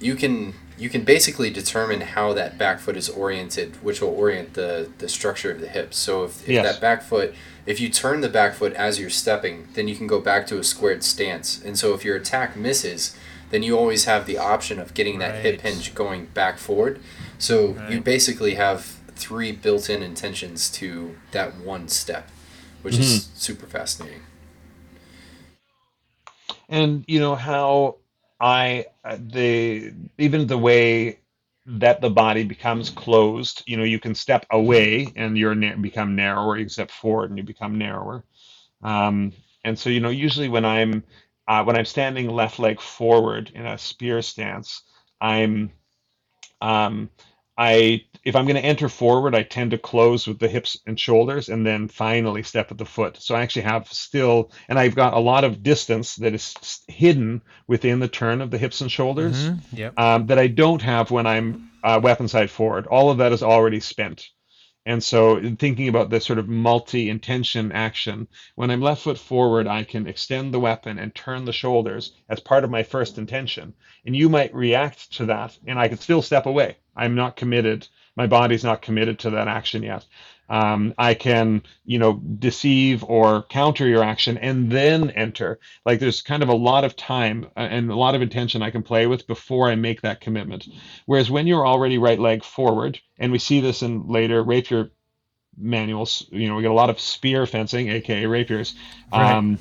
[0.00, 4.54] You can you can basically determine how that back foot is oriented, which will orient
[4.54, 5.96] the the structure of the hips.
[5.96, 6.64] So if, if Yes.
[6.74, 7.34] that back foot,
[7.66, 10.58] if you turn the back foot as you're stepping, then you can go back to
[10.58, 11.62] a squared stance.
[11.62, 13.16] And so if your attack misses,
[13.50, 17.00] then you always have the option of getting that hip hinge going back forward.
[17.38, 22.30] So you basically have three built-in intentions to that one step,
[22.82, 24.22] which is super fascinating.
[26.68, 27.96] and you know how
[28.40, 31.20] I uh, the even the way
[31.66, 33.62] that the body becomes closed.
[33.66, 36.58] You know, you can step away and you're na- become narrower.
[36.58, 38.24] You step forward and you become narrower.
[38.82, 39.32] Um,
[39.64, 41.04] and so you know, usually when I'm
[41.48, 44.82] uh, when I'm standing left leg forward in a spear stance,
[45.20, 45.72] I'm
[46.60, 47.10] um,
[47.58, 50.98] I if I'm going to enter forward, I tend to close with the hips and
[50.98, 53.16] shoulders, and then finally step at the foot.
[53.22, 56.54] So I actually have still, and I've got a lot of distance that is
[56.88, 59.98] hidden within the turn of the hips and shoulders Mhm, Yep.
[59.98, 62.88] um, that I don't have when I'm uh, weapon side forward.
[62.88, 64.28] All of that is already spent.
[64.88, 69.18] And so, in thinking about this sort of multi intention action, when I'm left foot
[69.18, 73.18] forward, I can extend the weapon and turn the shoulders as part of my first
[73.18, 73.74] intention.
[74.06, 76.76] And you might react to that, and I can still step away.
[76.94, 77.88] I'm not committed.
[78.14, 80.06] My body's not committed to that action yet.
[80.48, 85.58] Um, I can, you know, deceive or counter your action and then enter.
[85.84, 88.70] Like there's kind of a lot of time uh, and a lot of intention I
[88.70, 90.68] can play with before I make that commitment.
[91.06, 94.90] Whereas when you're already right leg forward, and we see this in later rapier
[95.56, 98.74] manuals, you know, we get a lot of spear fencing, aka rapiers,
[99.12, 99.32] Right.
[99.32, 99.58] um,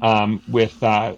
[0.00, 1.16] um, with uh,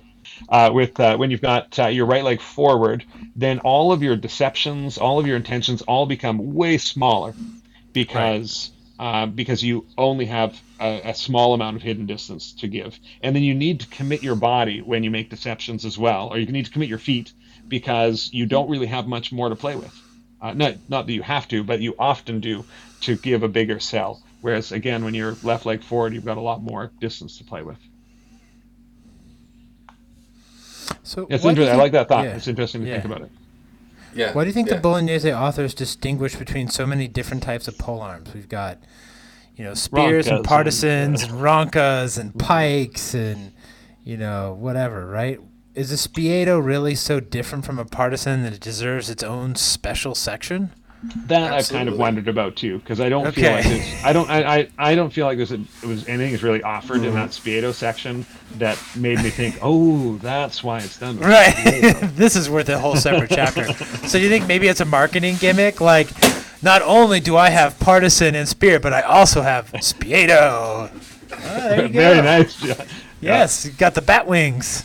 [0.49, 3.05] uh, with uh, when you've got uh, your right leg forward,
[3.37, 7.35] then all of your deceptions, all of your intentions, all become way smaller
[7.93, 12.99] because uh, because you only have a, a small amount of hidden distance to give,
[13.23, 16.39] and then you need to commit your body when you make deceptions as well, or
[16.39, 17.33] you need to commit your feet
[17.69, 19.95] because you don't really have much more to play with.
[20.43, 22.65] Uh, not not that you have to, but you often do
[23.03, 24.23] to give a bigger sell.
[24.41, 27.63] Whereas again, when you're left leg forward, you've got a lot more distance to play
[27.63, 27.79] with.
[31.03, 31.81] So It's why do you interesting.
[31.81, 32.25] I like that thought.
[32.25, 32.95] yeah, It's interesting to yeah.
[32.95, 33.31] think about it.
[34.15, 34.33] Yeah.
[34.33, 34.77] Why do you think yeah.
[34.77, 38.33] the Bolognese authors distinguish between so many different types of pole arms?
[38.35, 38.79] We've got,
[39.57, 42.39] you know, spears Roncas and partisans and roncas and mm-hmm.
[42.39, 43.53] pikes and,
[44.05, 45.39] you know, whatever, right?
[45.75, 50.15] Is a spiedo really so different from a partisan that it deserves its own special
[50.15, 50.73] section?
[51.29, 53.79] That I've kind of wondered about too, because I don't feel like Okay.
[53.79, 56.63] there's, I don't, I, I, I don't feel like there's it was anything is really
[56.63, 58.27] offered in that Spiedo section
[58.59, 61.19] that made me think, oh, that's why it's done.
[61.19, 61.55] Right.
[62.21, 63.73] This is worth a whole separate chapter.
[64.07, 65.81] So do you think maybe it's a marketing gimmick?
[65.81, 66.09] Like,
[66.63, 70.91] not only do I have partisan and spear, but I also have spiedo.
[71.33, 71.99] Ah, there you go.
[71.99, 72.63] Very nice.
[72.63, 72.85] Yeah.
[73.23, 74.85] Yes, you got the bat wings.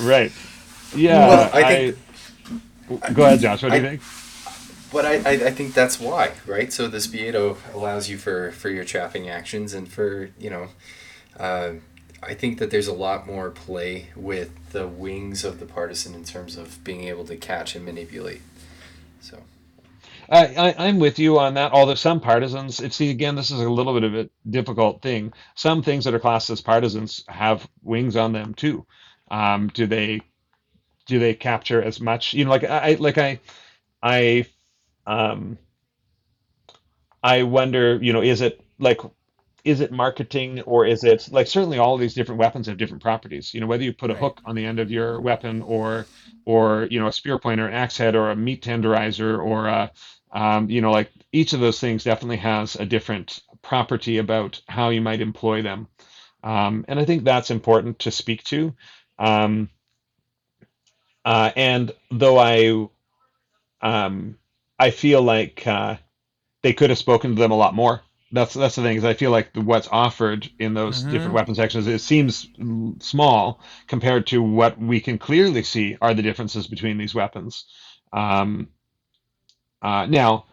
[0.00, 0.30] Right.
[0.94, 1.26] Yeah.
[1.28, 1.94] Well, I
[3.00, 3.64] I Go ahead, Josh.
[3.64, 4.02] What do you think?
[4.96, 6.72] But I, I, I think that's why, right?
[6.72, 10.68] So the Spiedo allows you for, for your trapping actions and for, you know,
[11.38, 11.72] uh,
[12.22, 16.24] I think that there's a lot more play with the wings of the partisan in
[16.24, 18.40] terms of being able to catch and manipulate.
[19.20, 19.42] So,
[20.30, 21.72] I, I, I'm with you on that.
[21.72, 25.34] Although some partisans, if see again, this is a little bit of a difficult thing.
[25.56, 28.86] Some things that are classed as partisans have wings on them too.
[29.30, 30.22] Um, do they
[31.04, 32.32] do they capture as much?
[32.32, 33.40] You know, like I like I
[34.02, 34.46] I
[35.06, 35.58] um
[37.22, 37.98] I wonder.
[38.02, 39.00] You know, is it like
[39.64, 43.02] is it marketing or is it like certainly all of these different weapons have different
[43.02, 44.16] properties you know whether you put a Right.
[44.16, 46.08] hook on the end of your weapon or
[46.46, 49.66] or you know a spear point or an axe head or a meat tenderizer or
[49.68, 49.92] a
[50.32, 54.90] um, you know like each of those things definitely has a different property about how
[54.90, 55.88] you might employ them
[56.44, 58.74] um, and i think that's important to speak to
[59.18, 59.68] um,
[61.24, 62.88] uh, and though i
[63.82, 64.38] um,
[64.78, 65.96] i feel like uh,
[66.62, 69.14] they could have spoken to them a lot more that's that's the thing is I
[69.14, 71.04] feel like the, what's offered in those Mhm.
[71.04, 72.48] different weapon sections it seems
[73.00, 77.66] small compared to what we can clearly see are the differences between these weapons.
[78.12, 78.68] Um,
[79.82, 80.46] uh, now,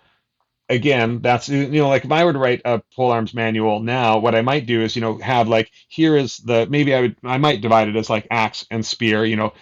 [0.70, 4.20] again, that's you know like if I were to write a pole arms manual now,
[4.20, 7.18] what I might do is you know have like here is the maybe I would
[7.24, 9.54] I might divide it as like axe and spear, you know,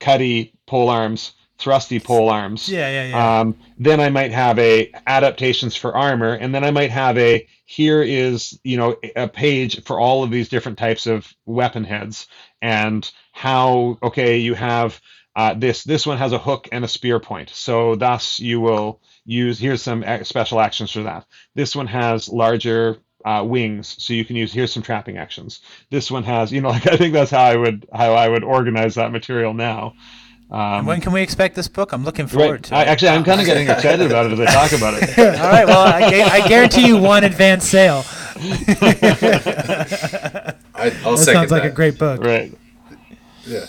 [0.00, 2.68] cutty pole arms, thrusty pole arms.
[2.68, 3.40] Yeah, yeah, yeah.
[3.40, 7.46] Um, then I might have a adaptations for armor, and then I might have a
[7.64, 12.26] here is you know a page for all of these different types of weapon heads
[12.62, 15.00] and how okay you have
[15.36, 19.00] uh, this this one has a hook and a spear point, so thus you will
[19.26, 21.26] use here's some special actions for that.
[21.54, 25.60] This one has larger uh, wings, so you can use here's some trapping actions.
[25.90, 28.44] This one has, you know, like I think that's how I would how I would
[28.44, 29.94] organize that material now.
[30.48, 31.92] Um, when can we expect this book?
[31.92, 32.62] I'm looking forward right.
[32.64, 32.88] to I, it.
[32.88, 35.18] actually, I'm kind of getting excited about it as I talk about it.
[35.40, 35.66] All right.
[35.66, 38.04] Well, I, gu- I guarantee you one advance sale.
[38.36, 38.40] I,
[41.04, 41.66] I'll That sounds like that.
[41.66, 42.22] a great book.
[42.22, 42.52] Right.
[43.44, 43.66] Yeah.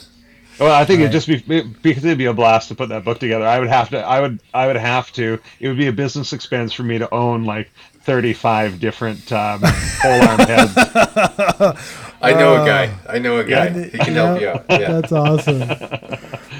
[0.59, 1.13] Well, I think Right.
[1.13, 3.45] it'd just be because it'd be a blast to put that book together.
[3.45, 3.99] I would have to.
[3.99, 4.39] I would.
[4.53, 5.39] I would have to.
[5.59, 7.69] It would be a business expense for me to own like
[8.01, 10.75] 35 different um, pole arm heads.
[12.21, 12.93] I know Uh, a guy.
[13.07, 13.67] I know a guy.
[13.67, 13.83] Yeah.
[13.85, 14.65] He can help you out.
[14.69, 14.91] Yeah.
[14.99, 15.59] That's awesome.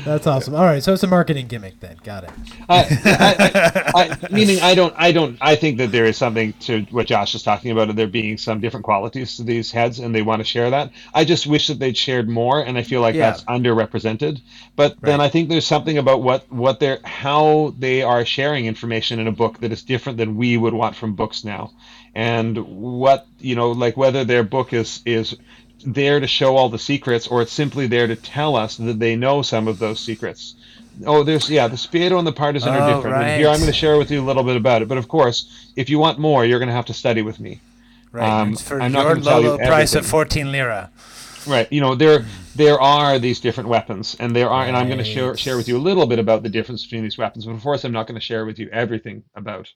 [0.05, 0.55] That's awesome.
[0.55, 1.97] All right, so it's a marketing gimmick then.
[2.03, 2.29] Got it.
[2.69, 4.93] I, I, I, I, meaning, I don't.
[4.97, 5.37] I don't.
[5.41, 7.89] I think that there is something to what Josh is talking about.
[7.89, 10.91] Of there being some different qualities to these heads, and they want to share that.
[11.13, 13.31] I just wish that they'd shared more, and I feel like Yeah.
[13.31, 14.41] that's underrepresented.
[14.75, 19.19] But then I think there's something about what what they're how they are sharing information
[19.19, 21.71] in a book that is different than we would want from books now,
[22.17, 25.37] and what you know, like whether their book is is
[25.85, 29.15] there to show all the secrets or it's simply there to tell us that they
[29.15, 30.55] know some of those secrets.
[31.05, 33.17] Oh, there's yeah, the Spiedo and the Partisan are Oh, different.
[33.23, 33.49] And here.
[33.49, 34.87] I'm going to share with you a little bit about it.
[34.87, 37.61] But of course, if you want more, you're going to have to study with me.
[38.11, 38.27] Right.
[38.27, 40.89] Um, for I'm not your gonna tell low, you low price of 14 lira.
[41.45, 41.71] Right.
[41.71, 42.25] You know, there
[42.55, 45.67] there are these different weapons, and there are, and I'm going to share share with
[45.67, 47.45] you a little bit about the difference between these weapons.
[47.45, 49.71] But of course, I'm not going to share with you everything about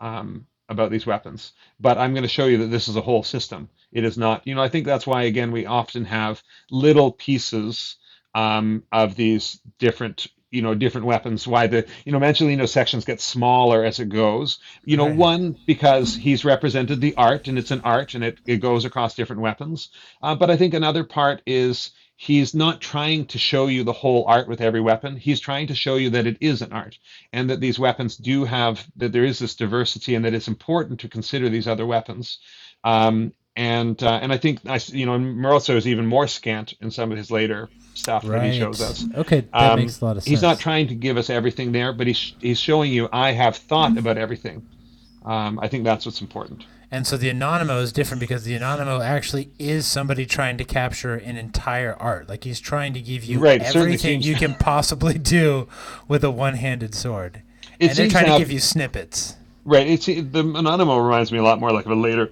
[0.00, 1.52] um, about these weapons.
[1.80, 3.68] But I'm going to show you that this is a whole system.
[3.92, 4.46] It is not.
[4.46, 7.96] You know, I think that's why again we often have little pieces
[8.34, 13.20] um, of these different you know different weapons why the you know Manciolino sections get
[13.20, 15.16] smaller as it goes you know Right.
[15.18, 19.16] one because he's represented the art and it's an art and it, it goes across
[19.16, 19.88] different weapons
[20.22, 24.24] uh, but i think another part is he's not trying to show you the whole
[24.26, 26.98] art with every weapon he's trying to show you that it is an art
[27.32, 31.00] and that these weapons do have that there is this diversity and that it's important
[31.00, 32.38] to consider these other weapons
[32.84, 36.90] um, and uh, and I think I you know Marozzo is even more scant in
[36.90, 39.04] some of his later stuff that he shows us.
[39.14, 40.30] Okay, that Um, makes a lot of sense.
[40.30, 43.56] He's not trying to give us everything there, but he's he's showing you I have
[43.56, 44.66] thought about everything.
[45.24, 46.66] Um, I think that's what's important.
[46.90, 51.14] And so the Anonymous is different because the Anonymous actually is somebody trying to capture
[51.14, 52.28] an entire art.
[52.28, 55.68] Like he's trying to give you Right, everything you can possibly do
[56.08, 57.42] with a one-handed sword.
[57.80, 59.36] It and they're trying to have- give you snippets.
[59.64, 59.86] Right.
[59.86, 62.30] It's the Anonymous reminds me a lot more like of a later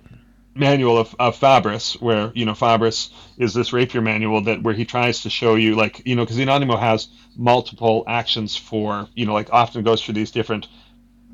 [0.54, 4.84] manual of, of Fabris, where you know Fabris is this rapier manual that where he
[4.84, 9.24] tries to show you like you know because the Anonymous has multiple actions for you
[9.24, 10.68] know like often goes through these different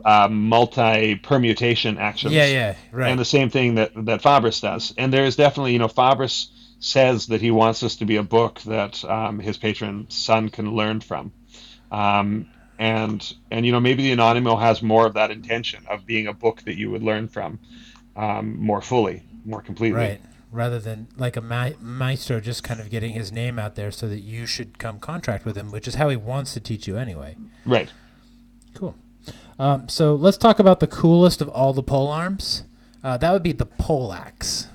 [0.05, 2.33] uh, multi permutation actions.
[2.33, 3.11] Yeah, yeah, right.
[3.11, 4.95] And the same thing that that Fabris does.
[4.97, 6.49] And there is definitely you know Fabris
[6.81, 10.75] says that he wants this to be a book that um, his patron son can
[10.75, 11.33] learn from.
[11.91, 12.47] Um,
[12.79, 16.33] and and you know maybe the Anonymous has more of that intention of being a
[16.33, 17.59] book that you would learn from
[18.17, 19.99] um, more fully, more completely.
[19.99, 20.21] Right.
[20.51, 24.09] Rather than like a ma- maestro just kind of getting his name out there so
[24.09, 26.97] that you should come contract with him, which is how he wants to teach you
[26.97, 27.37] anyway.
[27.67, 27.93] Right.
[28.75, 28.95] Cool.
[29.59, 32.65] Um, so let's talk about the coolest of all the pole arms.
[33.03, 34.69] Uh, that would be the pole axe.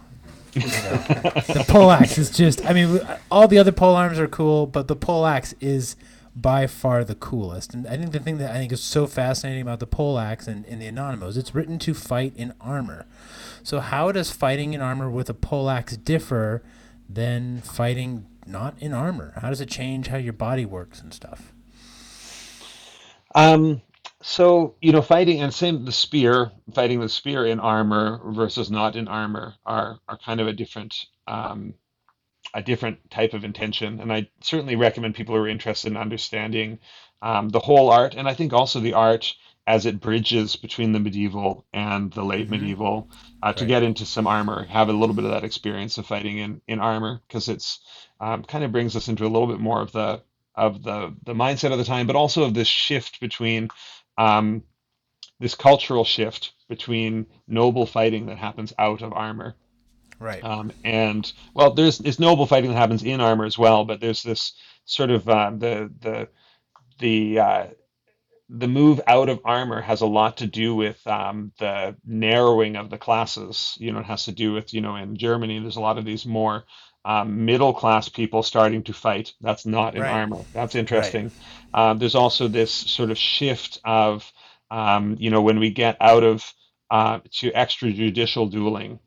[0.53, 2.99] The pole axe is just, I mean,
[3.31, 5.95] all the other pole arms are cool, but the pole axe is
[6.35, 7.73] by far the coolest.
[7.73, 10.47] And I think the thing that I think is so fascinating about the pole axe
[10.47, 13.05] and, and the Anonymous, it's written to fight in armor.
[13.61, 16.63] So how does fighting in armor with a pole axe differ
[17.09, 19.33] than fighting not in armor?
[19.37, 21.53] How does it change how your body works and stuff?
[23.35, 23.81] Um,
[24.23, 28.95] so you know, fighting and same the spear, fighting the spear in armor versus not
[28.95, 31.73] in armor are are kind of a different um,
[32.53, 33.99] a different type of intention.
[33.99, 36.79] And I certainly recommend people who are interested in understanding
[37.21, 39.35] um, the whole art, and I think also the art
[39.67, 43.09] as it bridges between the medieval and the late medieval
[43.41, 46.37] uh, to get into some armor, have a little bit of that experience of fighting
[46.37, 47.79] in in armor because it's
[48.21, 50.21] um, kind of brings us into a little bit more of the
[50.55, 53.69] of the the mindset of the time, but also of this shift between
[54.17, 54.63] um,
[55.39, 59.55] this cultural shift between noble fighting that happens out of armor
[60.19, 60.43] Right.
[60.43, 64.23] um, and well, there's it's noble fighting that happens in armor as well, but there's
[64.23, 64.53] this
[64.85, 66.29] sort of uh, the the
[66.99, 67.67] the uh,
[68.49, 72.89] the move out of armor has a lot to do with um, the narrowing of
[72.89, 73.75] the classes.
[73.79, 76.05] You know, it has to do with you know in Germany there's a lot of
[76.05, 76.65] these more
[77.05, 79.33] um, middle class people starting to fight.
[79.41, 80.11] That's not in Right.
[80.11, 80.43] armor.
[80.53, 81.31] That's interesting.
[81.73, 84.31] Um, there's also this sort of shift of
[84.71, 86.53] um, you know when we get out of
[86.89, 88.99] uh, to extrajudicial dueling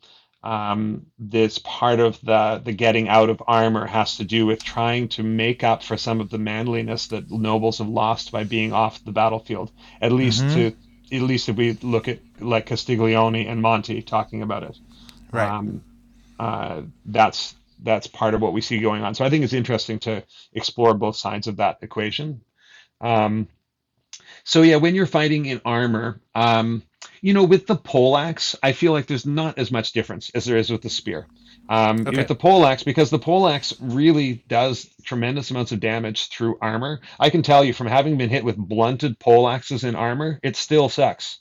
[0.42, 5.08] um, this part of the the getting out of armor has to do with trying
[5.08, 9.02] to make up for some of the manliness that nobles have lost by being off
[9.04, 9.72] the battlefield.
[10.00, 10.52] At least Mhm.
[10.52, 10.76] to
[11.16, 14.76] at least if we look at like Castiglione and Monte talking about it.
[15.32, 15.48] Right.
[15.50, 15.82] Um,
[16.38, 19.14] uh, that's that's part of what we see going on.
[19.14, 22.40] So I think it's interesting to explore both sides of that equation.
[23.00, 23.48] Um,
[24.44, 26.82] so yeah, when you're fighting in armor, um,
[27.20, 30.56] you know, with the poleaxe, I feel like there's not as much difference as there
[30.56, 31.26] is with the spear.
[31.68, 32.16] Um, Okay.
[32.18, 37.00] With the poleaxe, because the poleaxe really does tremendous amounts of damage through armor.
[37.18, 40.88] I can tell you from having been hit with blunted poleaxes in armor, it still
[40.88, 41.40] sucks.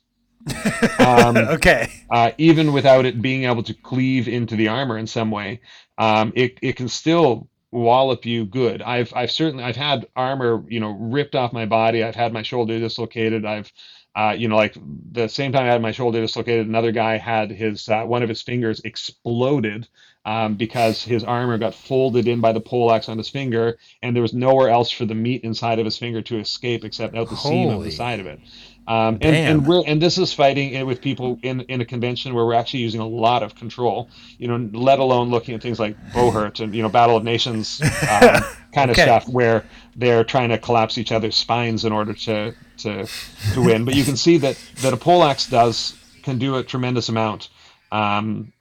[1.00, 1.92] Um, okay.
[2.10, 5.62] uh, even without it being able to cleave into the armor in some way,
[5.98, 8.82] um, it it can still wallop you good.
[8.82, 12.04] I've I've certainly I've had armor you know ripped off my body.
[12.04, 13.46] I've had my shoulder dislocated.
[13.46, 13.72] I've
[14.16, 14.78] uh, you know like
[15.12, 18.30] the same time I had my shoulder dislocated, another guy had his uh, one of
[18.30, 19.88] his fingers exploded.
[20.28, 24.24] Um, because his armor got folded in by the poleaxe on his finger, and there
[24.24, 27.36] was nowhere else for the meat inside of his finger to escape except out the
[27.36, 28.40] seam of the side of it.
[28.88, 32.36] Um, and, and we're and this is fighting in- with people in in a convention
[32.36, 35.80] where we're actually using a lot of control, you know, let alone looking at things
[35.80, 39.04] like Buhurt and you know Battle of Nations um, kind of Okay.
[39.04, 39.66] stuff where
[39.96, 43.08] they're trying to collapse each other's spines in order to to
[43.54, 43.86] to win.
[43.86, 47.50] But you can see that that a poleaxe does can do a tremendous amount.
[47.92, 48.54] Um,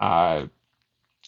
[0.00, 0.46] uh,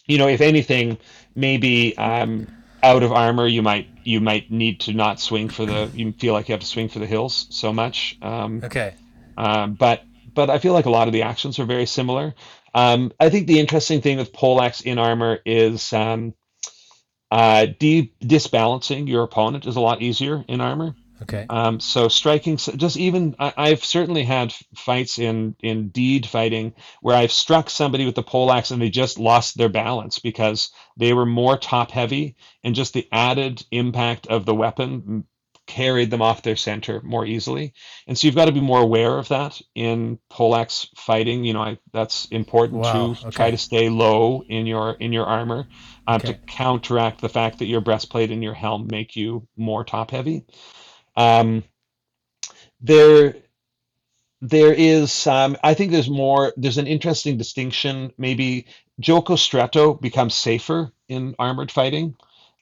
[0.07, 0.97] you know, if anything,
[1.35, 2.47] maybe um,
[2.83, 5.91] out of armor, you might you might need to not swing for the.
[5.93, 8.17] You feel like you have to swing for the hills so much.
[8.21, 8.93] Um, Okay.
[9.37, 10.03] um, but
[10.33, 12.33] but I feel like a lot of the actions are very similar.
[12.73, 16.33] Um, I think the interesting thing with poleaxe in armor is um,
[17.29, 20.95] uh, de- disbalancing your opponent is a lot easier in armor.
[21.21, 21.45] Okay.
[21.49, 27.15] Um, so striking, just even I, I've certainly had fights in in deed fighting where
[27.15, 31.25] I've struck somebody with the poleaxe and they just lost their balance because they were
[31.25, 35.25] more top heavy and just the added impact of the weapon
[35.67, 37.73] carried them off their center more easily.
[38.07, 41.45] And so you've got to be more aware of that in poleaxe fighting.
[41.45, 43.29] You know, I, that's important Wow, to okay.
[43.29, 45.67] try to stay low in your in your armor
[46.07, 50.11] um, to counteract the fact that your breastplate and your helm make you more top
[50.11, 50.45] heavy.
[51.15, 51.63] Um,
[52.79, 53.35] there,
[54.41, 55.27] there is.
[55.27, 56.53] Um, I think there's more.
[56.57, 58.11] There's an interesting distinction.
[58.17, 58.67] Maybe
[59.01, 62.15] Gioco Stretto becomes safer in armored fighting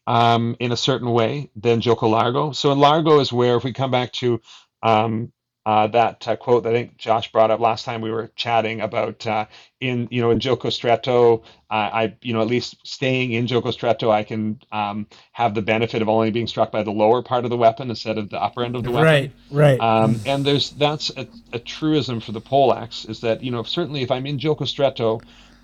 [0.07, 2.51] um, in a certain way than Gioco Largo.
[2.51, 4.41] So in Largo is where, if we come back to
[4.81, 5.31] um,
[5.65, 8.81] uh, that uh, quote that I think Josh brought up last time we were chatting
[8.81, 9.45] about uh,
[9.79, 13.71] in you know in Gioco Stretto, uh, I you know at least staying in Gioco
[13.73, 17.43] Stretto, I can um, have the benefit of only being struck by the lower part
[17.43, 19.05] of the weapon instead of the upper end of the weapon.
[19.05, 19.31] Right.
[19.51, 19.79] Right.
[19.79, 24.01] Um, and there's that's a, a truism for the poleaxe is that you know certainly
[24.01, 25.19] if I'm in Gioco Stretto,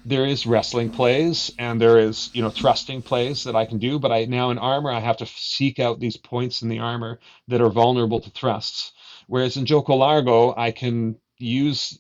[0.06, 3.98] there is wrestling plays and there is you know thrusting plays that I can do,
[3.98, 7.20] but I now in armor I have to seek out these points in the armor
[7.48, 8.92] that are vulnerable to thrusts.
[9.28, 12.00] Whereas in Gioco Largo, I can use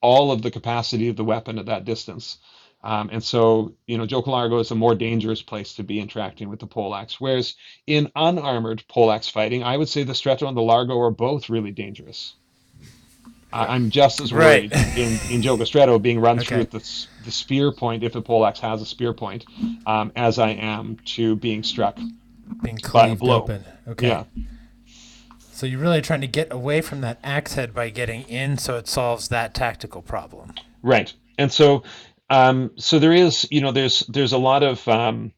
[0.00, 2.38] all of the capacity of the weapon at that distance.
[2.84, 6.48] Um, and so, you know, Gioco Largo is a more dangerous place to be interacting
[6.48, 7.20] with the poleaxe.
[7.20, 7.54] Whereas
[7.86, 11.70] in unarmored poleaxe fighting, I would say the Stretto and the Largo are both really
[11.70, 12.34] dangerous.
[13.52, 14.68] I I'm just as Right.
[14.72, 16.46] worried in, in Gioco Stretto being run Okay.
[16.48, 19.44] through at the, the spear point, if the poleaxe has a spear point,
[19.86, 22.00] um, as I am to being struck.
[22.64, 23.42] Being by a blow.
[23.42, 23.64] open.
[23.86, 24.08] Okay.
[24.08, 24.24] Yeah.
[25.52, 28.76] So you're really trying to get away from that axe head by getting in, so
[28.78, 30.54] it solves that tactical problem.
[30.82, 31.12] Right.
[31.38, 31.84] And so,
[32.30, 35.32] um, so there is, you know, there's there's a lot of um,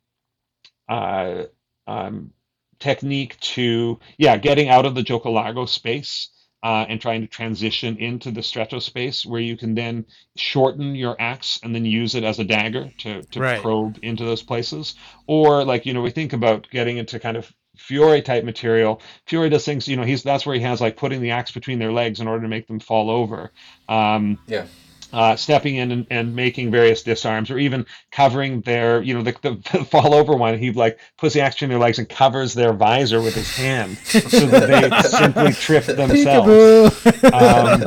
[0.89, 1.43] uh,
[1.87, 2.31] um,
[2.79, 6.31] technique to, yeah, getting out of the Gioco Largo space
[6.63, 10.07] uh, and trying to transition into the Stretto space, where you can then
[10.37, 13.61] shorten your axe and then use it as a dagger to to Right.
[13.61, 14.95] probe into those places.
[15.27, 19.01] Or like, you know, we think about getting into kind of Fiore type material.
[19.27, 21.79] Fiore does things, you know, he's that's where he has like putting the axe between
[21.79, 23.53] their legs in order to make them fall over.
[23.89, 24.67] Um, Yeah.
[25.13, 29.37] uh, stepping in and, and making various disarms, or even covering their, you know, the,
[29.43, 30.59] the, fall over one.
[30.59, 34.01] He like puts the axe between their legs and covers their visor with his hand,
[34.05, 37.01] so that they simply trip themselves.
[37.33, 37.83] Um,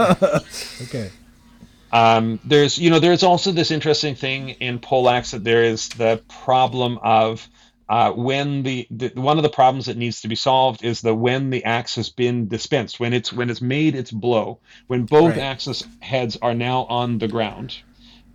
[0.82, 1.12] Okay.
[1.92, 6.22] um, there's, you know, there's also this interesting thing in poleaxe that there is the
[6.28, 7.48] problem of
[7.90, 11.16] uh, when the, the one of the problems that needs to be solved is the
[11.16, 15.38] when the axe has been dispensed, when it's when it's made its blow, when both
[15.38, 15.38] Right.
[15.38, 17.76] axis heads are now on the ground.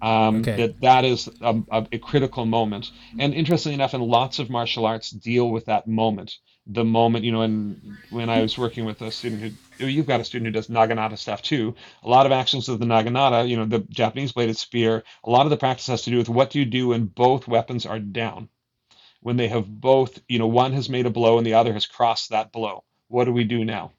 [0.01, 0.57] Um, Okay.
[0.57, 4.85] That that is a, a, a critical moment, and interestingly enough, and lots of martial
[4.87, 6.37] arts, deal with that moment.
[6.67, 10.21] The moment, you know, and when I was working with a student who, you've got
[10.21, 11.75] a student who does naginata stuff too.
[12.03, 15.05] A lot of actions of the naginata, you know, the Japanese bladed spear.
[15.25, 17.47] A lot of the practice has to do with what do you do when both
[17.49, 18.49] weapons are down,
[19.23, 21.87] when they have both, you know, one has made a blow and the other has
[21.87, 22.85] crossed that blow.
[23.09, 23.93] What do we do now?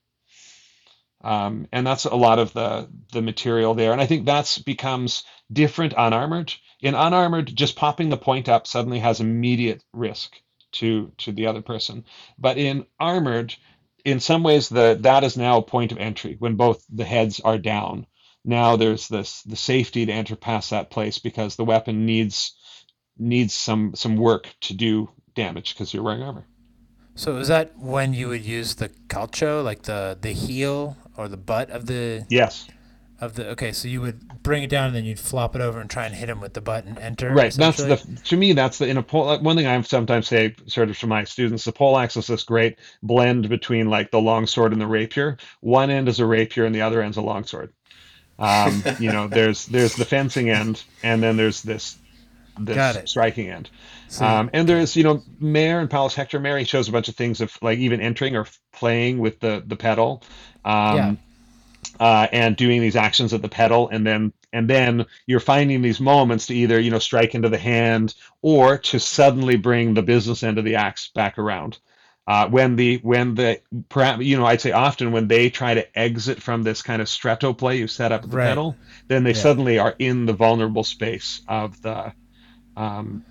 [1.23, 5.23] Um, and that's a lot of the the material there, and I think that's becomes
[5.51, 6.53] different unarmored
[6.83, 10.35] in unarmored, just popping the point up suddenly has immediate risk
[10.73, 12.03] to to the other person.
[12.37, 13.55] But in armored,
[14.03, 17.39] in some ways, the that is now a point of entry when both the heads
[17.39, 18.05] are down.
[18.43, 22.53] Now there's this the safety to enter past that place because the weapon needs
[23.17, 26.45] needs some some work to do damage because you're wearing armor.
[27.15, 31.37] So is that when you would use the calcio, like the the heel or the
[31.37, 32.67] butt of the Yes.
[33.21, 33.49] of the?
[33.49, 36.05] Okay, so you would bring it down and then you'd flop it over and try
[36.07, 37.31] and hit him with the butt and enter.
[37.31, 37.53] Right.
[37.53, 39.37] That's the to me that's the in a pole.
[39.39, 42.79] One thing I sometimes say, sort of to my students, the poleaxe is this great
[43.03, 45.37] blend between like the long sword and the rapier.
[45.61, 47.71] One end is a rapier and the other end's a long sword.
[48.39, 51.97] Um, you know, there's there's the fencing end, and then there's this
[52.59, 53.69] this striking end.
[54.07, 56.39] So- Um, and there's you know Mair and Paulus Hector.
[56.39, 59.75] Mair shows a bunch of things of like even entering or playing with the the
[59.75, 60.23] pedal.
[60.65, 61.15] Um, Yeah.
[61.99, 65.99] uh, and doing these actions at the pedal and then and then you're finding these
[65.99, 70.43] moments to either you know strike into the hand or to suddenly bring the business
[70.43, 71.77] end of the axe back around
[72.25, 75.99] uh, when the when the perhaps you know I'd say often when they try to
[75.99, 78.47] exit from this kind of stretto play you set up at the Right.
[78.47, 78.75] pedal
[79.09, 79.37] then they Yeah.
[79.41, 82.13] suddenly are in the vulnerable space of the
[82.77, 83.23] um,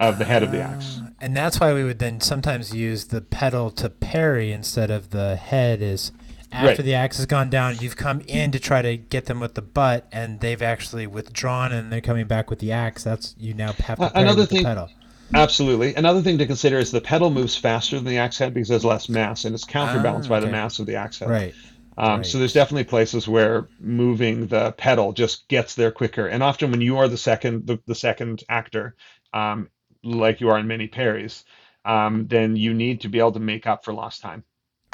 [0.00, 3.06] of the head of the axe Uh, and that's why we would then sometimes use
[3.06, 5.82] the pedal to parry instead of the head.
[5.82, 6.12] Is
[6.52, 6.76] after Right.
[6.78, 9.62] the axe has gone down, you've come in to try to get them with the
[9.62, 13.02] butt, and they've actually withdrawn, and they're coming back with the axe.
[13.04, 14.88] That's you now have to Uh, parry another with thing- the pedal.
[15.34, 15.94] Absolutely.
[15.94, 18.84] Another thing to consider is the pedal moves faster than the axe head because there's
[18.84, 21.28] less mass, and it's counterbalanced Ah, by the mass of the axe head.
[21.28, 21.54] Right.
[21.98, 26.28] Um, So there's definitely places where moving the pedal just gets there quicker.
[26.28, 28.94] And often when you are the second the, the second actor,
[29.34, 29.68] um,
[30.04, 31.44] like you are in many parries,
[31.84, 34.44] um, then you need to be able to make up for lost time.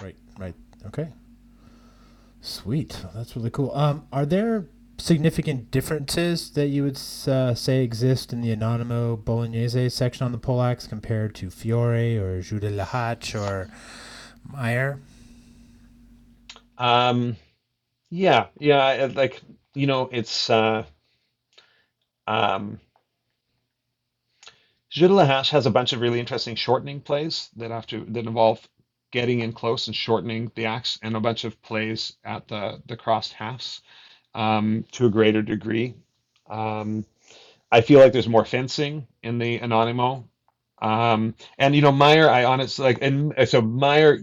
[0.03, 0.55] Right, right.
[0.87, 1.09] Okay.
[2.41, 2.99] Sweet.
[3.15, 3.71] That's really cool.
[3.75, 4.67] Um, are there
[4.99, 10.39] significant differences that you would uh, say exist in the Anonimo Bolognese section on the
[10.39, 13.69] poleaxe compared to Fiore or Jeu de la Hache or
[14.45, 15.01] Meyer.
[16.79, 17.37] Um,
[18.11, 19.43] yeah, yeah, like
[19.75, 20.85] you know, it's uh,
[22.27, 22.81] um,
[24.91, 28.05] Jeu de la Hache has a bunch of really interesting shortening plays that have to
[28.07, 28.67] that involve
[29.11, 32.97] getting in close and shortening the axe, and a bunch of plays at the the
[32.97, 33.83] crossed halves
[34.35, 35.95] um, to a greater degree.
[36.49, 37.05] Um,
[37.73, 40.25] I feel like there's more fencing in the Anonimo.
[40.81, 44.19] Um, and you know, Meyer, I honestly like, and so Meyer,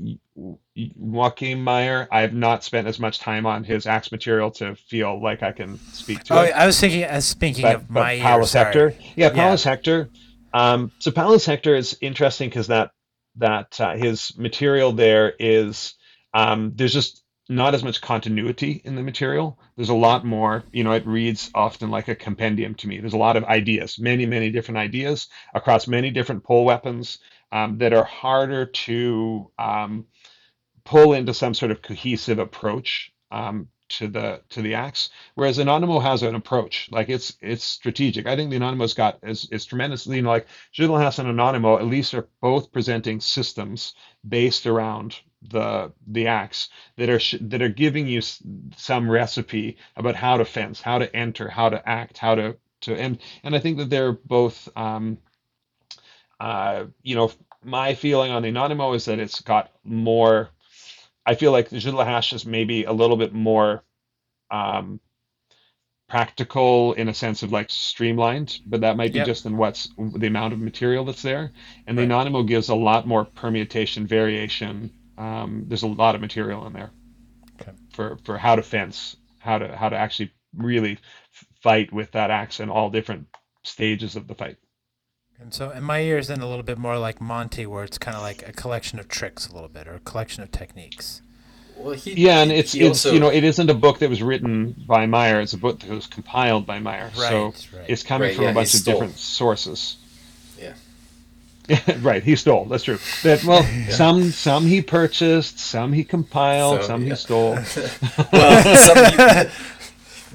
[0.75, 5.21] Joachim Meyer, I have not spent as much time on his axe material to feel
[5.21, 6.51] like I can speak to Oh, it.
[6.55, 7.03] I was thinking.
[7.03, 8.53] As speaking But, of but my Paulus.
[8.53, 9.29] Hector, yeah, Yeah.
[9.29, 10.09] Paulus Hector.
[10.53, 12.91] Um, so Paulus Hector is interesting because that
[13.37, 15.93] that uh, his material there is
[16.33, 19.59] um, there's just not as much continuity in the material.
[19.75, 22.99] There's a lot more, you know, it reads often like a compendium to me.
[22.99, 27.19] There's a lot of ideas, many, many different ideas across many different pole weapons
[27.51, 30.05] um, that are harder to um,
[30.84, 35.09] pull into some sort of cohesive approach um, to the to the axe.
[35.36, 38.25] Whereas Anonimo has an approach, like it's it's strategic.
[38.27, 41.86] I think the Anonimo's got is is tremendously, you know, like House and Anonimo at
[41.88, 43.93] least are both presenting systems
[44.27, 48.41] based around the the axe that are sh- that are giving you s-
[48.77, 52.95] some recipe about how to fence, how to enter, how to act, how to to
[52.95, 55.17] and and I think that they're both um,
[56.39, 57.32] uh, you know
[57.63, 60.49] my feeling on the Anonimo is that it's got more.
[61.26, 63.84] I feel like the Jeu de la Hache is maybe a little bit more
[64.51, 64.99] um,
[66.09, 69.28] practical in a sense of like streamlined, but that might be Yep.
[69.28, 71.51] just in what's the amount of material that's there.
[71.88, 72.09] And the Right.
[72.11, 74.91] Anonimo gives a lot more permutation, variation.
[75.17, 76.91] Um, there's a lot of material in there
[77.61, 77.72] Okay.
[77.93, 80.97] for for how to fence, how to how to actually really
[81.61, 83.28] fight with that axe in all different
[83.63, 84.57] stages of the fight.
[85.41, 88.15] And so, in my ears, then a little bit more like Monte, where it's kind
[88.15, 91.21] of like a collection of tricks, a little bit, or a collection of techniques.
[91.75, 94.09] Well, he Yeah, and it's he it's also- you know it isn't a book that
[94.09, 95.41] was written by Meyer.
[95.41, 97.09] It's a book that was compiled by Meyer.
[97.15, 97.85] so Right, right.
[97.87, 99.97] it's coming Right, from yeah, a he bunch of different sources.
[100.59, 100.73] Yeah.
[102.01, 102.65] right, he stole.
[102.65, 102.99] That's true.
[103.23, 107.09] That well, some some he purchased, some he compiled, So, some yeah.
[107.09, 107.53] he stole.
[108.31, 109.51] well, some,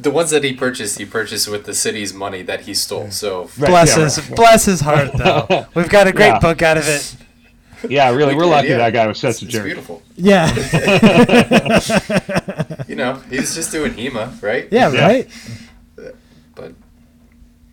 [0.01, 3.11] the ones that he purchased, he purchased with the city's money that he stole.
[3.11, 4.36] So Right, bless yeah, his right.
[4.36, 5.66] bless his heart, though.
[5.74, 6.38] We've got a great Yeah.
[6.38, 7.16] book out of it.
[7.88, 8.78] Yeah, really, we're lucky yeah.
[8.78, 9.64] that guy was such it's, a it's jerk.
[9.64, 10.03] beautiful.
[10.16, 10.51] Yeah.
[12.88, 14.68] You know, he was just doing HEMA, right?
[14.70, 15.07] yeah, Yeah.
[15.07, 15.28] right?
[16.55, 16.72] But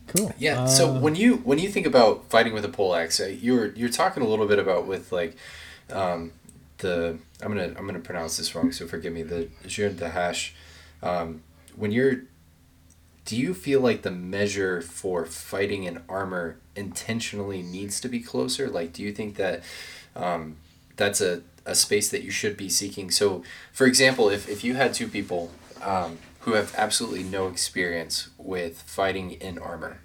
[0.08, 0.34] Cool.
[0.38, 0.66] Yeah.
[0.68, 3.68] so Uh, when you when you think about fighting with a pole axe, uh, you're
[3.74, 5.36] you're talking a little bit about with like
[5.92, 6.32] um,
[6.80, 9.24] the I'm gonna I'm gonna pronounce this wrong, so forgive me.
[9.24, 10.54] The Jeu de Hache.
[11.02, 11.42] Um,
[11.76, 12.24] when you're
[13.26, 18.70] do you feel like the measure for fighting in armor intentionally needs to be closer?
[18.70, 19.64] Like, do you think that
[20.16, 20.58] um,
[20.98, 23.10] that's a, a space that you should be seeking?
[23.12, 25.52] So, for example, if, if you had two people
[25.82, 30.00] um, who have absolutely no experience with fighting in armor,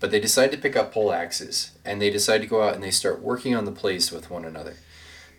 [0.00, 2.82] but they decide to pick up pole axes and they decide to go out and
[2.82, 4.76] they start working on the place with one another.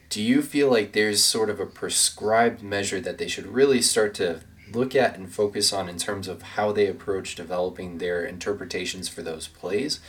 [0.09, 4.13] Do you feel like there's sort of a prescribed measure that they should really start
[4.15, 4.41] to
[4.71, 9.21] look at and focus on in terms of how they approach developing their interpretations for
[9.21, 9.99] those plays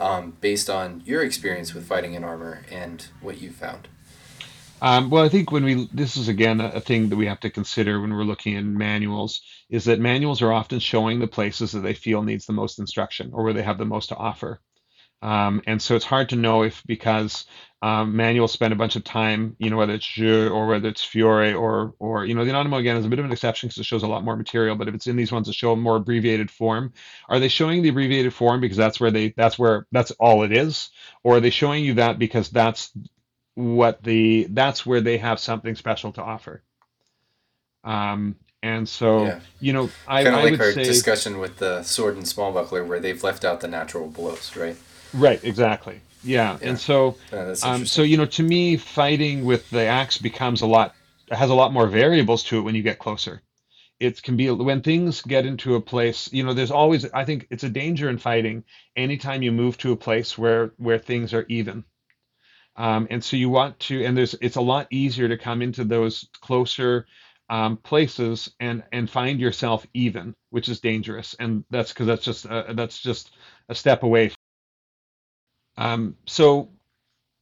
[0.00, 3.88] um, based on your experience with fighting in armor and what you found?
[4.82, 7.50] Um, well, I think when we, this is again a, thing that we have to
[7.50, 9.40] consider when we're looking in manuals,
[9.70, 13.30] is that manuals are often showing the places that they feel needs the most instruction
[13.32, 14.60] or where they have the most to offer.
[15.22, 17.46] Um, and so it's hard to know if because
[17.84, 21.04] um, manuals spend a bunch of time, you know, whether it's Jeu or whether it's
[21.04, 23.78] Fiore or or you know, the Anonimo again is a bit of an exception because
[23.78, 24.74] it shows a lot more material.
[24.74, 26.94] But if it's in these ones that show a more abbreviated form,
[27.28, 30.52] are they showing the abbreviated form because that's where they that's where that's all it
[30.52, 30.88] is,
[31.24, 32.90] or are they showing you that because that's
[33.54, 36.62] what the that's where they have something special to offer?
[37.84, 39.40] Um, and so, Yeah.
[39.60, 42.26] you know, I, Kind of I like would our say discussion with the sword and
[42.26, 44.76] small buckler where they've left out the natural blows, right?
[45.12, 46.58] right, exactly, yeah.
[46.60, 46.68] Yeah.
[46.68, 50.66] And so, that's Um, so you know, to me, fighting with the axe becomes a
[50.66, 50.94] lot
[51.30, 53.42] has a lot more variables to it when you get closer.
[54.00, 56.32] It can be when things get into a place.
[56.32, 57.10] You know, there's always.
[57.12, 58.64] I think it's a danger in fighting
[58.96, 61.84] anytime you move to a place where where things are even.
[62.76, 64.34] Um, and so you want to, and there's.
[64.40, 67.06] It's a lot easier to come into those closer
[67.48, 71.34] um, places and and find yourself even, which is dangerous.
[71.38, 73.30] And that's because that's just uh, that's just
[73.68, 74.32] a step away.
[75.76, 76.70] Um, so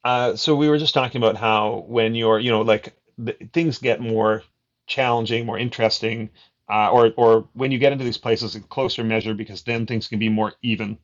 [0.05, 3.79] uh, so we were just talking about how when you're, you know, like the, things
[3.79, 4.43] get more
[4.87, 6.31] challenging, more interesting,
[6.69, 10.09] uh, or or when you get into these places in closer measure, because then things
[10.09, 10.99] can be more even,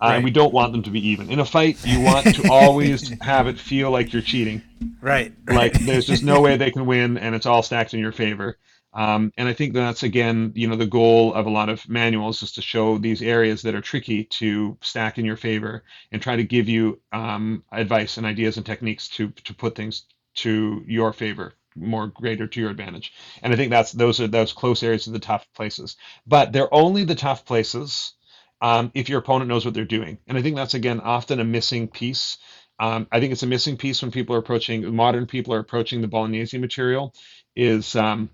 [0.00, 1.30] uh, and we don't want them to be even.
[1.30, 4.62] In a fight, you want to always have it feel like you're cheating,
[5.00, 5.34] Right.
[5.48, 8.58] like there's just no way they can win, and it's all stacked in your favor.
[8.94, 12.42] Um, and I think that's again, you know, the goal of a lot of manuals
[12.42, 15.82] is to show these areas that are tricky to stack in your favor
[16.12, 20.06] and try to give you um, advice and ideas and techniques to to put things
[20.36, 23.12] to your favor more greater to your advantage.
[23.42, 25.96] And i think that's those are those close areas are the tough places.
[26.26, 28.14] But they're only the tough places
[28.60, 30.18] um, if your opponent knows what they're doing.
[30.28, 32.38] And i think that's again often a missing piece.
[32.78, 36.00] Um, i think it's a missing piece when people are approaching modern people are approaching
[36.00, 37.12] the bolognese material
[37.56, 38.30] is um,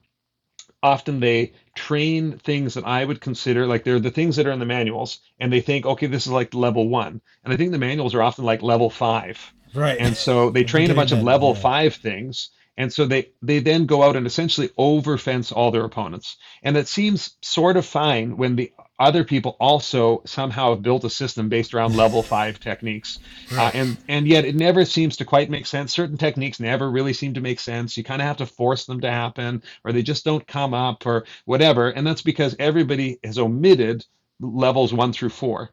[0.82, 4.58] often they train things that I would consider like they're the things that are in
[4.58, 7.78] the manuals, and they think, okay, this is like level one, and I think the
[7.78, 9.98] manuals are often like level five, Right.
[10.00, 13.86] and so they train a bunch of level five things, and so they they then
[13.86, 18.36] go out and essentially over fence all their opponents, and that seems sort of fine
[18.36, 23.18] when the other people also somehow have built a system based around level five techniques,
[23.52, 25.92] uh, and and yet it never seems to quite make sense.
[25.92, 27.96] Certain techniques never really seem to make sense.
[27.96, 31.06] You kind of have to force them to happen, or they just don't come up,
[31.06, 34.04] or whatever, and that's because everybody has omitted
[34.38, 35.70] levels one through four,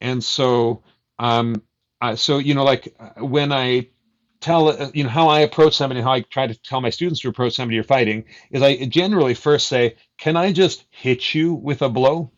[0.00, 0.82] and so
[1.18, 1.62] um,
[2.00, 3.90] uh, so you know like uh, when I
[4.40, 7.20] tell uh, you know how I approach somebody, how I try to tell my students
[7.20, 11.52] to approach somebody you're fighting is I generally first say, "Can I just hit you
[11.52, 12.32] with a blow?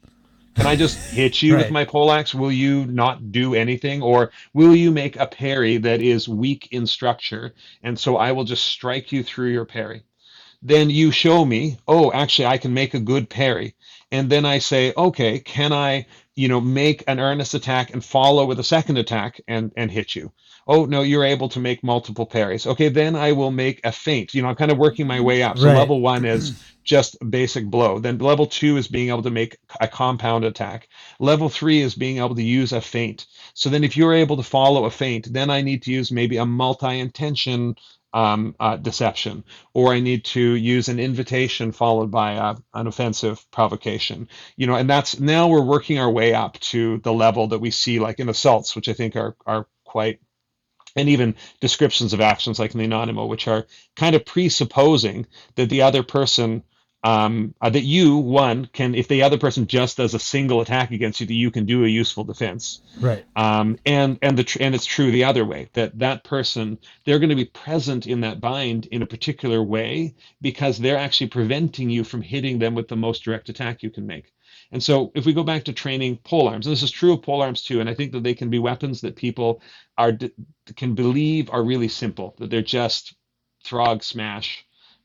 [0.54, 1.72] Can I just hit you with Right.
[1.72, 2.34] my poleaxe?
[2.34, 6.86] Will you not do anything, or will you make a parry that is weak in
[6.86, 10.02] structure, and so I will just strike you through your parry?"
[10.62, 13.74] Then you show me, oh, actually, I can make a good parry,
[14.12, 18.44] and then I say, okay, can I, you know, make an earnest attack and follow
[18.44, 20.32] with a second attack and and hit you?
[20.66, 22.66] Oh no you're able to make multiple parries.
[22.66, 24.34] Okay then i will make a feint.
[24.34, 25.58] You know i'm kind of working my way up.
[25.58, 25.76] So Right.
[25.76, 26.52] level one is
[26.84, 27.98] just basic blow.
[27.98, 30.88] Then level two is being able to make a compound attack.
[31.20, 33.26] Level three is being able to use a feint.
[33.54, 36.36] So then if you're able to follow a feint then i need to use maybe
[36.38, 37.76] a multi-intention
[38.14, 39.44] um, uh, deception
[39.74, 44.28] or i need to use an invitation followed by a, an offensive provocation.
[44.56, 47.70] You know and that's now we're working our way up to the level that we
[47.70, 50.20] see like in assaults which i think are are quite
[50.96, 53.66] and even descriptions of actions like in the anonymous, which are
[53.96, 55.26] kind of presupposing
[55.56, 56.62] that the other person,
[57.04, 60.90] um, uh, that you, one, can, if the other person just does a single attack
[60.92, 62.80] against you, that you can do a useful defense.
[63.00, 63.24] Right.
[63.34, 67.18] Um, and and the tr- and it's true the other way that that person they're
[67.18, 71.90] going to be present in that bind in a particular way because they're actually preventing
[71.90, 74.32] you from hitting them with the most direct attack you can make.
[74.72, 77.22] And so if we go back to training pole arms, and this is true of
[77.22, 79.62] pole arms too, and I think that they can be weapons that people
[79.98, 80.18] are
[80.76, 83.14] can believe are really simple, that they're just
[83.64, 84.64] throg smash,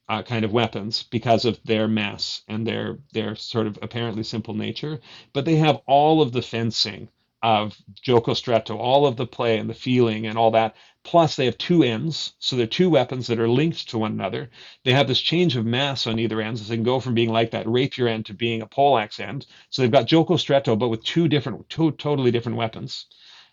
[0.10, 4.54] uh, kind of weapons because of their mass and their their sort of apparently simple
[4.54, 5.02] nature,
[5.34, 7.10] but they have all of the fencing
[7.44, 10.76] of Gioco Stretto, all of the play and the feeling and all that.
[11.08, 14.50] Plus, they have two ends, so they're two weapons that are linked to one another.
[14.84, 17.32] They have this change of mass on either ends, as they can go from being
[17.32, 19.46] like that rapier end to being a poleaxe end.
[19.70, 23.06] So they've got Gioco Stretto, but with two different, two totally different weapons.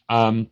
[0.08, 0.48] Um,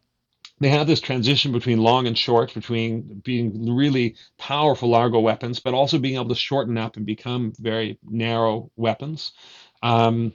[0.60, 5.74] they have this transition between long and short, between being really powerful Largo weapons, but
[5.74, 9.32] also being able to shorten up and become very narrow weapons.
[9.82, 10.34] Um,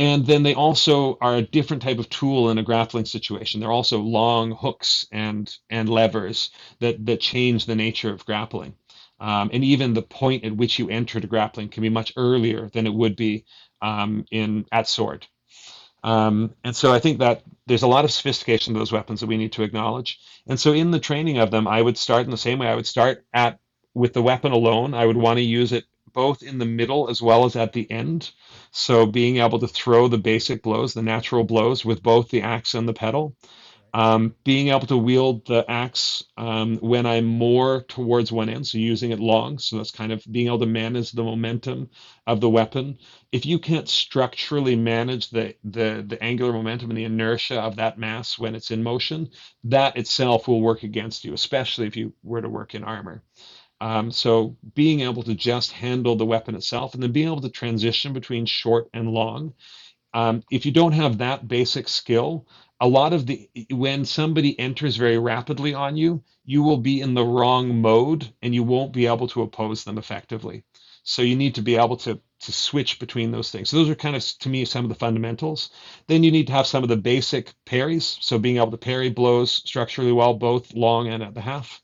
[0.00, 3.60] and then they also are a different type of tool in a grappling situation.
[3.60, 8.74] They're also long hooks and and levers that that change the nature of grappling.
[9.20, 12.70] Um, and even the point at which you enter the grappling can be much earlier
[12.70, 13.44] than it would be
[13.82, 15.26] um, in at sword.
[16.02, 19.26] Um, and so I think that there's a lot of sophistication to those weapons that
[19.26, 20.18] we need to acknowledge.
[20.46, 22.68] And so in the training of them, I would start in the same way.
[22.68, 23.58] I would start at
[23.92, 24.94] with the weapon alone.
[24.94, 27.90] I would want to use it both in the middle as well as at the
[27.90, 28.30] end.
[28.70, 32.74] So being able to throw the basic blows, the natural blows, with both the axe
[32.74, 33.36] and the pedal.
[33.92, 38.78] Um, being able to wield the axe um, when I'm more towards one end, so
[38.78, 41.90] using it long, so that's kind of being able to manage the momentum
[42.24, 42.98] of the weapon.
[43.32, 47.98] If you can't structurally manage the, the, the angular momentum and the inertia of that
[47.98, 49.30] mass when it's in motion,
[49.64, 53.24] that itself will work against you, especially if you were to work in armor.
[53.80, 57.48] Um, so being able to just handle the weapon itself and then being able to
[57.48, 59.54] transition between short and long.
[60.12, 62.46] Um, if you don't have that basic skill,
[62.80, 67.14] a lot of the when somebody enters very rapidly on you, you will be in
[67.14, 70.64] the wrong mode and you won't be able to oppose them effectively.
[71.02, 73.68] So you need to be able to to switch between those things.
[73.68, 75.70] So those are kind of to me some of the fundamentals.
[76.06, 78.18] Then you need to have some of the basic parries.
[78.20, 81.82] So being able to parry blows structurally well, both long and at the half.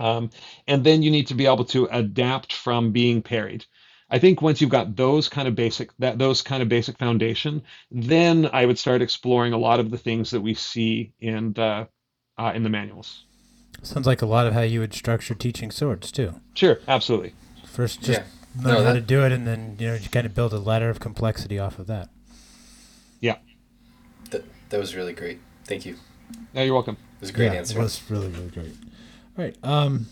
[0.00, 0.30] Um,
[0.66, 3.66] and then you need to be able to adapt from being parried.
[4.10, 7.62] I think once you've got those kind of basic that those kind of basic foundation,
[7.92, 11.86] then I would start exploring a lot of the things that we see in the
[12.36, 13.24] uh, in the manuals.
[13.82, 16.34] Sounds like a lot of how you would structure teaching swords too.
[16.54, 17.34] Sure, absolutely.
[17.64, 18.26] First, just Yeah.
[18.64, 20.58] learn No, how to do it, and then you know you kind of build a
[20.58, 22.08] ladder of complexity off of that.
[23.20, 23.36] Yeah.
[24.30, 25.38] That, that was really great.
[25.66, 25.96] Thank you.
[26.52, 26.96] No, you're welcome.
[27.18, 27.78] It was a great yeah, answer.
[27.78, 28.74] It was really really great.
[29.38, 29.56] All right.
[29.62, 30.06] Um.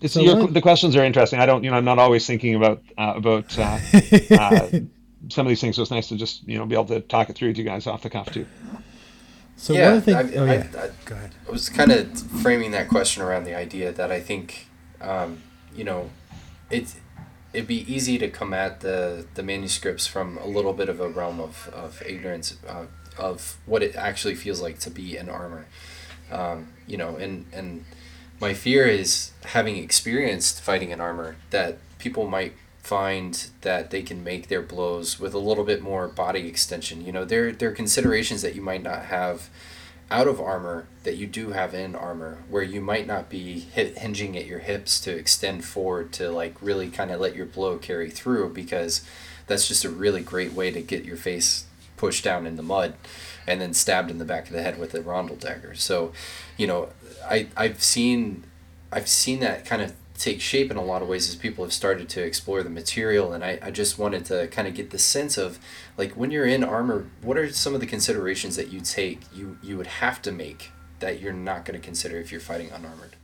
[0.00, 1.40] It's So your, what- the questions are interesting.
[1.40, 3.78] I don't, you know, I'm not always thinking about uh, about uh,
[4.38, 4.68] uh,
[5.30, 5.76] some of these things.
[5.76, 7.64] So it's nice to just, you know, be able to talk it through with you
[7.64, 8.46] guys off the cuff too.
[9.56, 10.36] So yeah, one of the I, things.
[10.36, 10.66] Oh I, yeah.
[10.76, 11.34] I, Go ahead.
[11.48, 14.68] I was kind of framing that question around the idea that I think,
[15.00, 15.42] um,
[15.74, 16.10] you know,
[16.70, 16.96] it's
[17.54, 21.08] it'd be easy to come at the the manuscripts from a little bit of a
[21.08, 22.84] realm of of ignorance uh,
[23.18, 25.64] of what it actually feels like to be in armor,
[26.30, 27.86] um, you know, and and
[28.40, 34.22] my fear is having experienced fighting in armor that people might find that they can
[34.22, 37.04] make their blows with a little bit more body extension.
[37.04, 39.48] You know, there there are considerations that you might not have
[40.10, 43.98] out of armor that you do have in armor, where you might not be hit,
[43.98, 47.76] hinging at your hips to extend forward to like really kind of let your blow
[47.76, 49.04] carry through because
[49.48, 51.64] that's just a really great way to get your face
[51.96, 52.94] pushed down in the mud
[53.46, 55.74] and then stabbed in the back of the head with a rondel dagger.
[55.74, 56.12] So,
[56.56, 56.90] you know,
[57.28, 58.44] I I've seen
[58.92, 61.74] I've seen that kind of take shape in a lot of ways as people have
[61.74, 64.98] started to explore the material and I, I just wanted to kind of get the
[64.98, 65.58] sense of
[65.98, 69.58] like when you're in armor what are some of the considerations that you take you
[69.62, 70.70] you would have to make
[71.00, 73.16] that you're not going to consider if you're fighting unarmored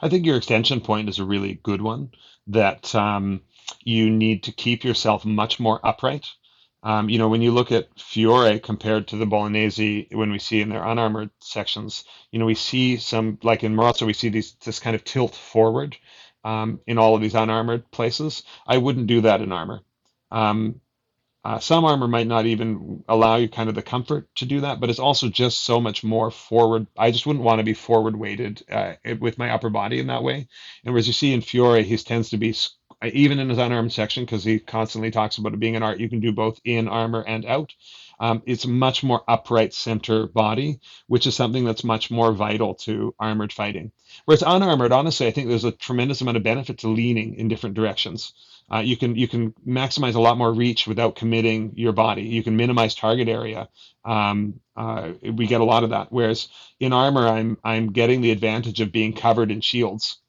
[0.00, 2.10] I think your extension point is a really good one.
[2.46, 3.40] That um,
[3.82, 6.26] you need to keep yourself much more upright.
[6.82, 10.60] Um, you know, when you look at Fiore compared to the Bolognese, when we see
[10.60, 14.56] in their unarmored sections, you know, we see some like in Marozzo, we see these
[14.64, 15.96] this kind of tilt forward
[16.44, 18.44] um, in all of these unarmored places.
[18.66, 19.80] I wouldn't do that in armor.
[20.30, 20.80] Um,
[21.46, 24.80] uh, some armor might not even allow you kind of the comfort to do that,
[24.80, 26.88] but it's also just so much more forward.
[26.98, 30.24] I just wouldn't want to be forward weighted uh, with my upper body in that
[30.24, 30.48] way.
[30.84, 32.52] And whereas you see in Fiore, he tends to be
[33.12, 36.08] even in his unarmed section because he constantly talks about it being an art you
[36.08, 37.72] can do both in armor and out.
[38.18, 43.14] Um, it's much more upright center body, which is something that's much more vital to
[43.18, 43.92] armored fighting.
[44.24, 47.76] Whereas unarmored, honestly, I think there's a tremendous amount of benefit to leaning in different
[47.76, 48.32] directions.
[48.72, 52.22] Uh, you can you can maximize a lot more reach without committing your body.
[52.22, 53.68] You can minimize target area.
[54.04, 56.10] Um, uh, we get a lot of that.
[56.10, 56.48] Whereas
[56.80, 60.20] in armor, I'm I'm getting the advantage of being covered in shields.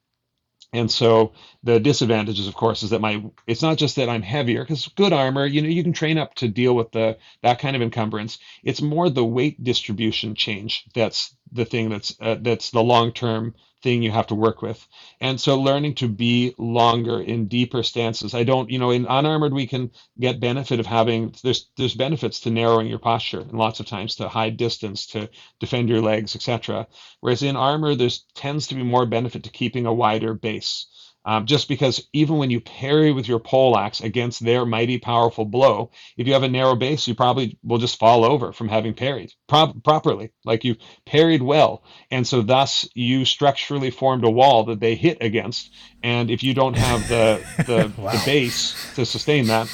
[0.72, 4.62] And so the disadvantages, of course, is that my it's not just that I'm heavier
[4.62, 7.74] because good armor, you know, you can train up to deal with the that kind
[7.74, 8.38] of encumbrance.
[8.62, 13.54] It's more the weight distribution change that's the thing that's uh, that's the long term
[13.82, 14.86] thing you have to work with.
[15.20, 18.34] And so learning to be longer in deeper stances.
[18.34, 22.40] I don't, you know, in unarmored we can get benefit of having there's there's benefits
[22.40, 25.28] to narrowing your posture and lots of times to hide distance, to
[25.60, 26.86] defend your legs, etc.
[27.20, 30.86] Whereas in armor there's tends to be more benefit to keeping a wider base.
[31.24, 35.90] Um, just because even when you parry with your poleaxe against their mighty powerful blow,
[36.16, 39.32] if you have a narrow base, you probably will just fall over from having parried
[39.46, 44.80] pro- properly, like you parried well, and so thus you structurally formed a wall that
[44.80, 45.70] they hit against.
[46.02, 48.12] And if you don't have the the, Wow.
[48.12, 49.68] the base to sustain that,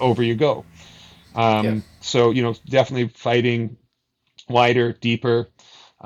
[0.00, 0.64] over you go.
[1.34, 1.80] Um, Yeah.
[2.00, 3.76] So you know, definitely fighting
[4.48, 5.48] wider, deeper.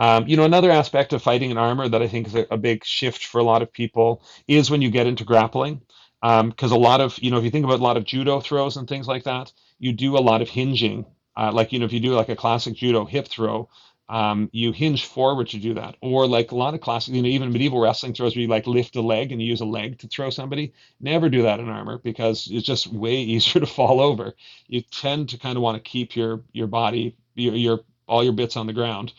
[0.00, 2.56] Um, you know, another aspect of fighting in armor that I think is a, a
[2.56, 5.82] big shift for a lot of people is when you get into grappling.
[6.22, 8.78] Because a lot of, you know, if you think about a lot of judo throws
[8.78, 11.04] and things like that, you do a lot of hinging.
[11.36, 13.68] Uh, like, you know, if you do like a classic judo hip throw,
[14.08, 15.96] um, you hinge forward to do that.
[16.00, 18.66] Or like a lot of classic, you know, even medieval wrestling throws where you like
[18.66, 20.72] lift a leg and you use a leg to throw somebody.
[20.98, 24.34] Never do that in armor because it's just way easier to fall over.
[24.66, 28.32] You tend to kind of want to keep your your body, your, your all your
[28.32, 29.12] bits on the ground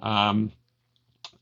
[0.00, 0.52] um,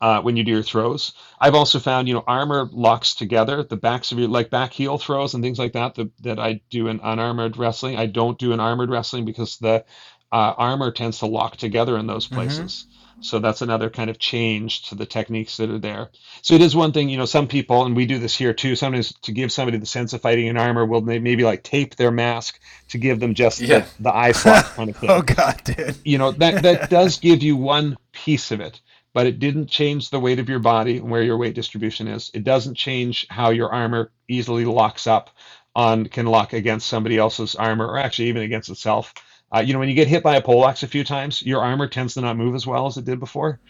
[0.00, 1.12] uh, when you do your throws.
[1.40, 4.98] I've also found, you know, armor locks together the backs of your like back heel
[4.98, 7.96] throws and things like that that, that I do in unarmored wrestling.
[7.96, 9.84] I don't do in armored wrestling because the
[10.32, 12.86] uh, armor tends to lock together in those places.
[13.20, 16.10] So that's another kind of change to the techniques that are there.
[16.42, 18.76] So it is one thing, you know, some people, and we do this here too.
[18.76, 21.96] Sometimes to give somebody the sense of fighting in armor, will may- maybe like tape
[21.96, 22.60] their mask
[22.90, 23.80] to give them just Yeah.
[23.80, 25.96] the, the eye slot kind of thing Oh God, dude.
[26.04, 28.80] you know that that does give you one piece of it
[29.14, 32.30] but it didn't change the weight of your body and where your weight distribution is
[32.34, 35.30] it doesn't change how your armor easily locks up
[35.76, 39.14] on can lock against somebody else's armor or actually even against itself
[39.54, 41.88] uh, you know when you get hit by a poleaxe a few times your armor
[41.88, 43.60] tends to not move as well as it did before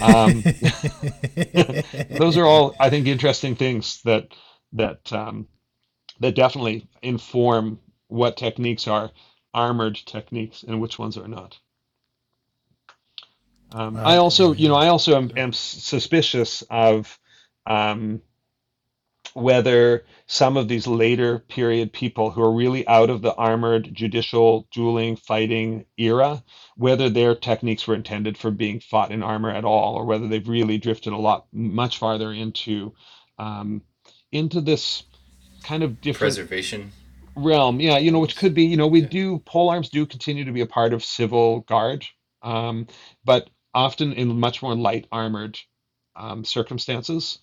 [0.00, 0.44] um,
[2.16, 4.28] those are all i think interesting things that
[4.72, 5.46] that um,
[6.20, 9.10] that definitely inform what techniques are
[9.54, 11.58] armored techniques and which ones are not
[13.72, 14.18] um, I Right.
[14.18, 17.18] also, you know, I also am, am suspicious of
[17.66, 18.20] um,
[19.34, 24.68] whether some of these later period people who are really out of the armored judicial
[24.72, 26.42] dueling fighting era,
[26.76, 30.48] whether their techniques were intended for being fought in armor at all, or whether they've
[30.48, 32.94] really drifted a lot much farther into
[33.38, 33.82] um,
[34.32, 35.04] into this
[35.62, 36.92] kind of different Preservation.
[37.36, 39.06] realm yeah you know which could be you know we Yeah.
[39.08, 42.04] do pole arms do continue to be a part of civil guard
[42.42, 42.86] um,
[43.24, 45.58] but often in much more light armored
[46.14, 47.38] um, circumstances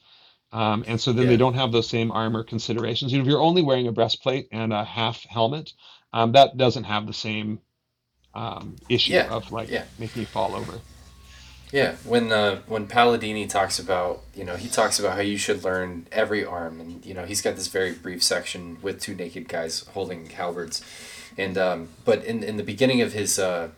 [0.52, 1.30] um, and so then Yeah.
[1.30, 3.12] they don't have those same armor considerations.
[3.12, 5.74] You know if you're only wearing a breastplate and a half helmet
[6.14, 7.60] um, that doesn't have the same
[8.34, 9.86] um, issue Yeah, of like yeah.
[9.98, 10.82] making you fall over.
[11.72, 15.64] Yeah, when uh, when Palladini talks about you know he talks about how you should
[15.64, 19.48] learn every arm, and you know he's got this very brief section with two naked
[19.48, 20.82] guys holding halberds,
[21.38, 23.70] and um, but in in the beginning of his uh,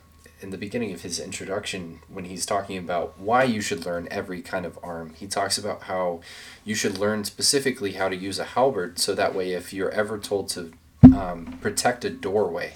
[0.42, 4.42] in the beginning of his introduction, when he's talking about why you should learn every
[4.42, 6.20] kind of arm, he talks about how
[6.64, 10.18] you should learn specifically how to use a halberd, so that way if you're ever
[10.18, 10.72] told to
[11.04, 12.72] um, protect a doorway,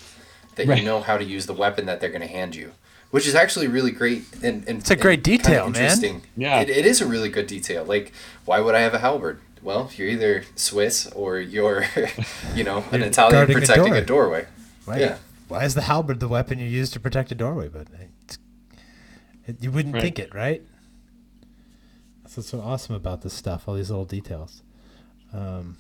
[0.56, 0.78] that Right.
[0.78, 2.72] you know how to use the weapon that they're going to hand you.
[3.12, 5.74] Which is actually really great and, and It's a great and kinda detail, man.
[5.76, 6.22] interesting.
[6.36, 6.60] Yeah.
[6.60, 7.84] It, it is a really good detail.
[7.84, 8.12] Like,
[8.44, 9.40] why would I have a halberd?
[9.62, 11.84] Well, you're either Swiss or you're,
[12.54, 13.96] you know, an You're Italian guarding a protecting door.
[13.96, 14.46] a doorway.
[14.86, 15.00] Right.
[15.00, 15.18] Yeah.
[15.49, 17.68] Why is the halberd the weapon you use to protect a doorway?
[17.68, 17.88] But
[19.47, 20.03] it, you wouldn't Right.
[20.03, 20.62] think it, right?
[22.22, 24.62] That's what's so awesome about this stuff, all these little details.
[25.32, 25.76] Um,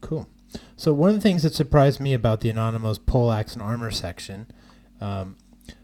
[0.00, 0.28] cool.
[0.76, 4.46] So one of the things that surprised me about the anonymous poleaxe and armor section
[5.00, 5.36] um,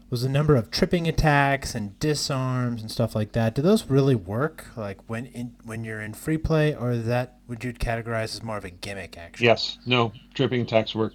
[0.09, 3.55] was the number of tripping attacks and disarms and stuff like that.
[3.55, 4.65] Do those really work?
[4.75, 8.43] Like when in when you're in free play, or is that would you categorize as
[8.43, 9.17] more of a gimmick?
[9.17, 11.13] Actually, yes no tripping attacks work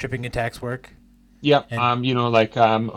[0.00, 0.90] tripping attacks work.
[1.42, 1.68] Yep.
[1.70, 2.90] And- um, you know, like um,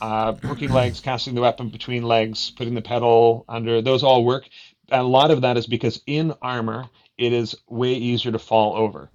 [0.00, 4.48] uh, hooking legs, casting the weapon between legs, putting the pedal under, those all work.
[4.90, 6.86] A lot of that is because in armor,
[7.18, 9.10] it is way easier to fall over.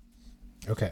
[0.69, 0.91] Okay.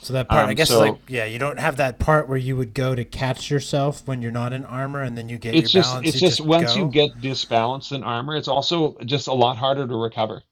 [0.00, 2.38] So that part, I Um, guess, so- like yeah, you don't have that part where
[2.38, 5.56] you would go to catch yourself when you're not in armor, and then you get
[5.56, 6.08] It's your just, balance.
[6.08, 6.80] it's you just once go.
[6.84, 10.42] you get disbalanced in armor, it's also just a lot harder to recover.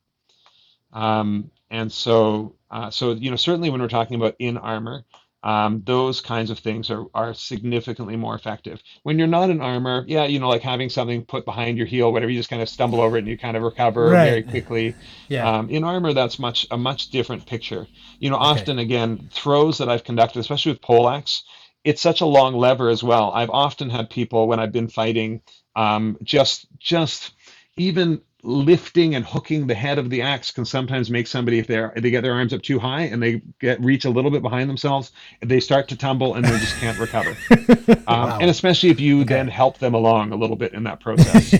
[0.92, 5.04] Um, and so, uh, so you know, certainly when we're talking about in armor,
[5.42, 8.82] um, those kinds of things are are significantly more effective.
[9.04, 12.12] When you're not in armor, yeah, you know, like having something put behind your heel,
[12.12, 14.20] whatever, you just kind of stumble over it and you kind of recover Right.
[14.20, 14.98] very quickly.
[15.28, 15.52] yeah.
[15.56, 17.88] Um, in armor, that's much a much different picture.
[18.20, 18.66] You know, Okay.
[18.66, 21.44] often again, throws that I've conducted, especially with poleaxe,
[21.84, 23.30] it's such a long lever as well.
[23.32, 25.42] I've often had people when I've been fighting,
[25.76, 27.32] um, just just
[27.76, 31.84] even lifting and hooking the head of the axe can sometimes make somebody if they
[31.96, 34.70] they get their arms up too high and they get reach a little bit behind
[34.70, 37.36] themselves they start to tumble and they just can't recover.
[38.08, 41.54] Um, and especially if you then help them along a little bit in that process.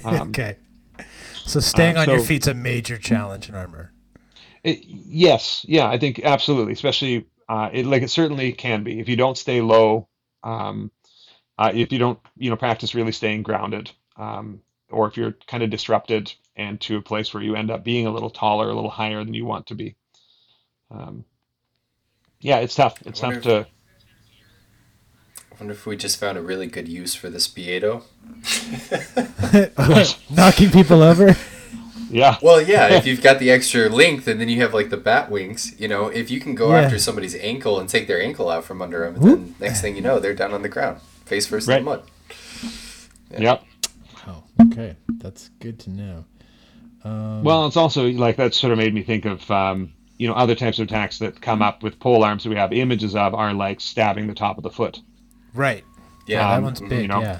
[0.04, 0.56] Um, okay.
[1.44, 3.92] So staying uh, on your so- feet's a major challenge in armor.
[4.64, 9.00] It, yes, yeah, I think absolutely, especially uh, it like it certainly can be.
[9.00, 10.08] If you don't stay low,
[10.42, 10.90] um,
[11.56, 14.60] uh, if you don't you know practice really staying grounded, um,
[14.90, 18.06] or if you're kind of disrupted and to a place where you end up being
[18.06, 19.94] a little taller, a little higher than you want to be.
[20.90, 21.24] Um,
[22.40, 23.00] yeah, it's tough.
[23.06, 23.66] It's tough if- to.
[25.52, 28.04] I wonder if we just found a really good use for the Spiedo.
[30.30, 31.34] Knocking people over.
[32.10, 34.96] Yeah, Well, yeah, if you've got the extra length and then you have like the
[34.96, 36.82] bat wings, you know, if you can go Yeah.
[36.82, 40.00] after somebody's ankle and take their ankle out from under them, then next thing you
[40.00, 42.02] know, they're down on the ground, face first in the mud.
[43.36, 43.62] yep.
[44.78, 44.96] Okay.
[45.18, 46.24] That's good to know.
[47.04, 50.34] Um, Well, it's also like that sort of made me think of um, you know
[50.34, 53.34] other types of attacks that come up with pole arms that we have images of
[53.34, 55.00] are like stabbing the top of the foot.
[55.54, 55.84] Right.
[56.26, 56.88] Yeah, that Um, one's mhm.
[56.88, 57.02] big.
[57.02, 57.38] you know, yeah.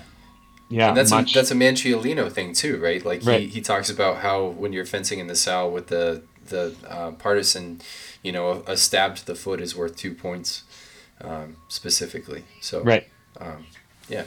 [0.71, 1.33] Yeah, And that's much.
[1.33, 3.03] a, that's a Manciolino thing too, right?
[3.05, 3.49] Like he, Right.
[3.49, 7.81] he talks about how when you're fencing in the Sal with the the uh, partisan,
[8.23, 10.65] you know, a, a stab to the foot is worth two points,
[11.23, 12.45] um, specifically.
[12.61, 13.07] So right.
[14.09, 14.25] yeah.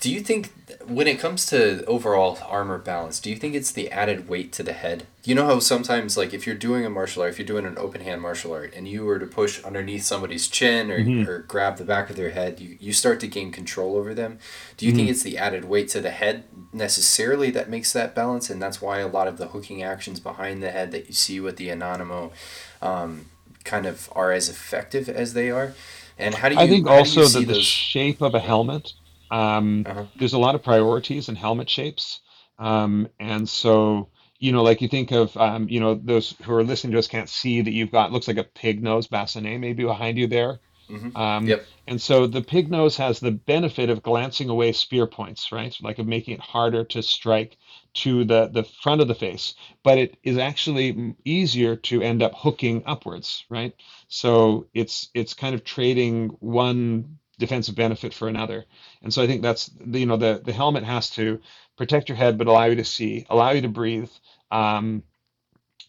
[0.00, 0.52] Do you think
[0.86, 4.62] when it comes to overall armor balance, do you think it's the added weight to
[4.62, 5.06] the head?
[5.24, 7.76] You know how sometimes like if you're doing a martial art, if you're doing an
[7.76, 11.76] open hand martial art and you were to push underneath somebody's chin or, or grab
[11.76, 14.38] the back of their head, you, you start to gain control over them.
[14.78, 18.48] Do you think it's the added weight to the head necessarily that makes that balance
[18.48, 21.40] and that's why a lot of the hooking actions behind the head that you see
[21.40, 22.32] with the Anonimo
[22.80, 23.26] um,
[23.64, 25.74] kind of are as effective as they are?
[26.20, 28.92] And how do you I think you also that the those shape of a helmet,
[29.30, 30.06] um, Uh-huh.
[30.16, 32.20] there's a lot of priorities in helmet shapes.
[32.58, 36.64] Um, and so, you know, like you think of, um, you know, those who are
[36.64, 39.84] listening to us can't see that you've got, looks like a pig nose bassinet maybe
[39.84, 40.60] behind you there.
[40.88, 41.12] Mhm.
[41.14, 41.68] Um, Yep.
[41.86, 45.74] And so the pig nose has the benefit of glancing away spear points, right?
[45.80, 47.56] Like of making it harder to strike
[47.94, 52.32] to the, the front of the face, but it is actually easier to end up
[52.36, 53.74] hooking upwards, right?
[54.08, 58.64] So it's it's kind of trading one defensive benefit for another.
[59.02, 61.40] And so I think that's you know the the helmet has to
[61.76, 64.10] protect your head but allow you to see, allow you to breathe,
[64.52, 65.02] um,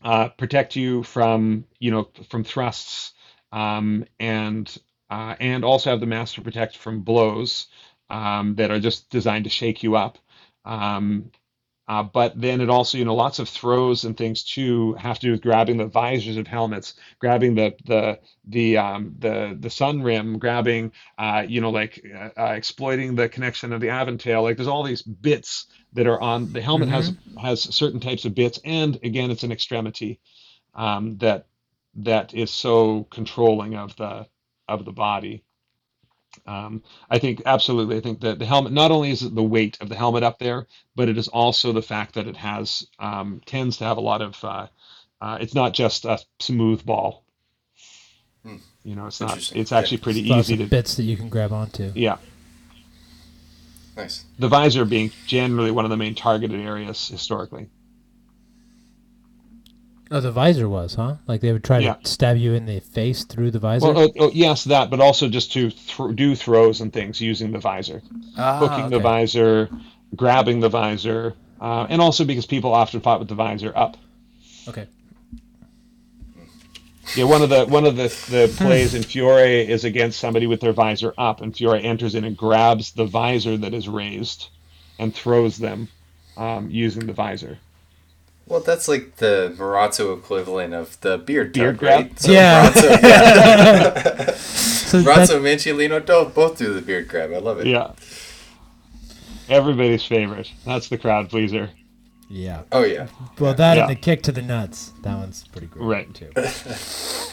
[0.03, 3.13] uh, protect you from you know from thrusts,
[3.51, 4.75] um, and
[5.11, 7.67] uh, and also have the mass to protect from blows
[8.09, 10.17] um, that are just designed to shake you up.
[10.65, 11.31] Um,
[11.87, 15.27] uh, but then it also, you know, lots of throws and things too have to
[15.27, 20.01] do with grabbing the visors of helmets, grabbing the the the um, the the sun
[20.01, 24.43] rim, grabbing, uh, you know, like uh, uh, exploiting the connection of the aventail.
[24.43, 28.35] Like there's all these bits that are on the helmet has has certain types of
[28.35, 30.19] bits, and again, it's an extremity
[30.75, 31.47] um, that
[31.95, 34.27] that is so controlling of the
[34.67, 35.43] of the body.
[36.45, 37.97] Um, I think absolutely.
[37.97, 40.39] I think that the helmet not only is it the weight of the helmet up
[40.39, 44.01] there, but it is also the fact that it has um, tends to have a
[44.01, 44.43] lot of.
[44.43, 44.67] Uh,
[45.19, 47.23] uh, it's not just a smooth ball.
[48.43, 48.57] Hmm.
[48.83, 49.51] You know, it's not.
[49.55, 50.65] It's actually pretty Lots easy to.
[50.69, 51.91] bits that you can grab onto.
[51.93, 52.17] Yeah,
[53.95, 54.25] Nice.
[54.39, 57.67] the visor being generally one of the main targeted areas historically.
[60.13, 61.15] Oh, the visor was, huh?
[61.25, 61.93] Like they would try Yeah.
[61.93, 63.87] to stab you in the face through the visor.
[63.93, 67.53] Well, oh, oh, yes, that, but also just to th- do throws and things using
[67.53, 68.01] the visor.
[68.37, 69.69] Ah, hooking the visor,
[70.13, 73.95] grabbing the visor, uh, and also because people often fought with the visor up.
[74.67, 74.85] Okay.
[77.15, 80.59] Yeah, one of the one of the, the plays in Fiore is against somebody with
[80.59, 84.49] their visor up, and Fiore enters in and grabs the visor that is raised,
[84.99, 85.87] and throws them
[86.35, 87.57] um, using the visor.
[88.51, 92.19] Well, that's like the Marozzo equivalent of the beard, Beard tug, right?
[92.19, 92.69] So Yeah.
[92.69, 94.31] Marozzo, yeah.
[94.35, 97.31] so that- Marozzo Manciolino don't both do the beard grab.
[97.31, 97.67] I love it.
[97.67, 97.93] Yeah,
[99.47, 100.51] everybody's favorite.
[100.65, 101.69] That's the crowd pleaser.
[102.31, 102.61] Yeah.
[102.71, 103.07] Oh yeah.
[103.39, 103.83] Well, that Yeah.
[103.83, 104.93] and the kick to the nuts.
[105.01, 106.13] That one's pretty great Right.
[106.13, 106.31] too.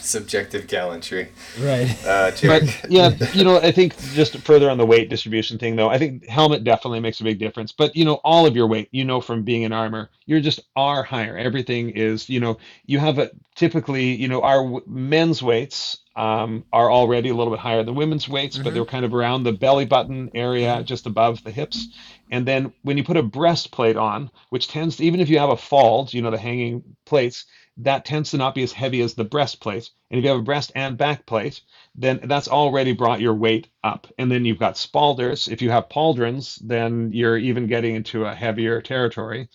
[0.01, 1.29] Subjective gallantry.
[1.59, 1.95] Right.
[2.05, 2.65] Uh, Jared.
[2.81, 5.97] But yeah, you know, I think just further on the weight distribution thing, though, I
[5.97, 7.71] think helmet definitely makes a big difference.
[7.71, 10.59] But you know, all of your weight, you know, from being in armor, you're just
[10.75, 11.37] are higher.
[11.37, 16.65] Everything is, you know, you have a typically, you know, our w- men's weights um,
[16.71, 19.53] are already a little bit higher than women's weights, but they're kind of around the
[19.53, 21.87] belly button area, just above the hips.
[22.29, 25.49] And then when you put a breastplate on, which tends to, even if you have
[25.49, 27.45] a fold, you know, the hanging plates,
[27.77, 29.89] that tends to not be as heavy as the breastplate.
[30.11, 31.61] And if you have a breast and back plate,
[31.95, 34.07] then that's already brought your weight up.
[34.17, 35.47] And then you've got spaulders.
[35.47, 39.47] If you have pauldrons, then you're even getting into a heavier territory.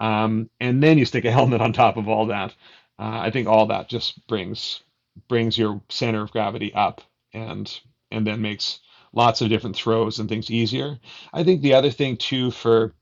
[0.00, 2.54] um, and then you stick a helmet on top of all that.
[2.98, 4.82] Uh, I think all that just brings
[5.28, 7.00] brings your center of gravity up
[7.32, 8.80] and and then makes
[9.12, 10.98] lots of different throws and things easier.
[11.32, 12.94] I think the other thing too for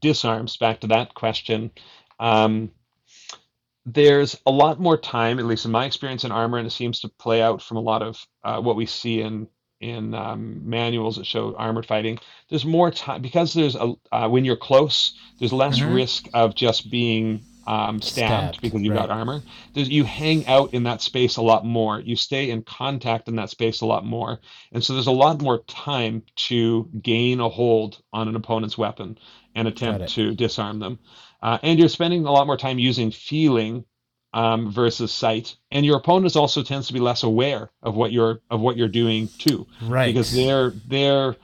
[0.00, 1.70] disarms, back to that question,
[2.18, 2.70] um,
[3.84, 7.00] there's a lot more time, at least in my experience in armor, and it seems
[7.00, 9.48] to play out from a lot of uh, what we see in
[9.80, 12.18] in um, manuals that show armored fighting.
[12.48, 15.94] There's more time because there's a uh, when you're close, there's less Mhm.
[15.94, 19.42] risk of just being um, stabbed, Stabbed, because you've got armor.
[19.74, 22.00] There's, you hang out in that space a lot more.
[22.00, 24.40] You stay in contact in that space a lot more,
[24.72, 29.18] and so there's a lot more time to gain a hold on an opponent's weapon
[29.54, 30.98] and attempt to disarm them.
[31.42, 33.84] Uh, and you're spending a lot more time using feeling
[34.32, 38.42] um, versus sight, and your opponent also tends to be less aware of what you're
[38.50, 40.06] of what you're doing too Right.
[40.08, 41.36] because their their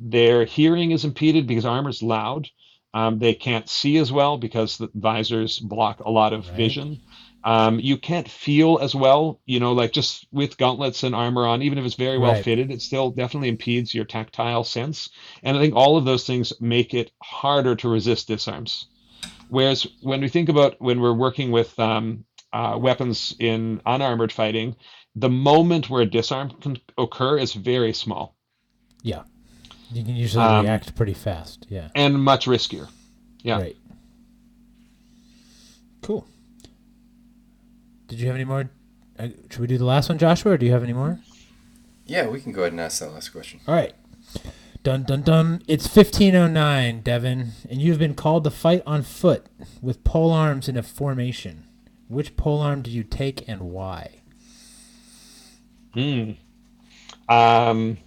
[0.00, 2.48] their hearing is impeded because armor's loud.
[2.94, 6.56] Um, they can't see as well because the visors block a lot of Right.
[6.56, 7.00] vision.
[7.44, 11.62] Um, you can't feel as well, you know, like just with gauntlets and armor on,
[11.62, 12.44] even if it's very well Right.
[12.44, 15.08] fitted, it still definitely impedes your tactile sense.
[15.42, 18.86] And I think all of those things make it harder to resist disarms.
[19.48, 24.76] Whereas when we think about when we're working with um, uh, weapons in unarmored fighting,
[25.14, 28.36] the moment where a disarm can occur is very small
[29.02, 29.24] Yeah.
[29.92, 31.66] You can usually Um, react pretty fast.
[31.68, 31.88] Yeah.
[31.94, 32.88] and much riskier.
[33.42, 33.58] Yeah.
[33.58, 33.76] Right.
[36.02, 36.26] Cool.
[38.08, 38.70] Did you have any more?
[39.18, 41.20] Uh, should we do the last one, Joshua, or do you have any more?
[42.06, 43.60] Yeah, we can go ahead and ask that last question.
[43.68, 43.94] All right.
[44.82, 45.62] Dun dun dun.
[45.68, 49.46] It's 1509, Devon, and you've been called to fight on foot
[49.82, 51.64] with pole arms in a formation.
[52.08, 54.20] Which pole arm do you take and why?
[55.94, 56.32] Hmm.
[57.28, 57.98] Um,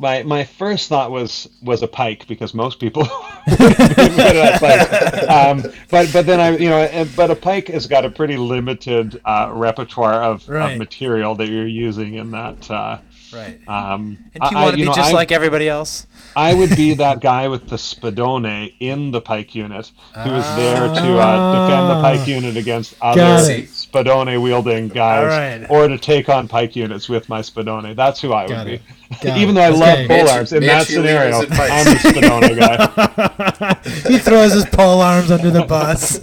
[0.00, 3.02] my my first thought was was a pike because most people
[3.46, 5.28] would be good at pike.
[5.30, 9.20] Um, but but then I you know but a pike has got a pretty limited
[9.24, 10.72] uh, repertoire of, Right.
[10.72, 12.70] of material that you're using in that.
[12.70, 12.98] Uh,
[13.32, 13.60] Right.
[13.68, 16.06] um, And do you I- I- want to be know, just I- like everybody else?
[16.36, 20.76] I would be that guy with the spadone in the pike unit who is there
[20.86, 25.66] to uh, defend the pike unit against other spadone wielding guys, All right.
[25.70, 27.96] or to take on pike units with my spadone.
[27.96, 28.80] That's who I would Got be.
[29.22, 29.60] Got Even it.
[29.60, 31.72] though I love pole arms, in that scenario, leaders and pikes.
[31.72, 32.58] I'm the spadone
[34.04, 34.08] guy.
[34.10, 36.20] he throws his pole arms under the bus.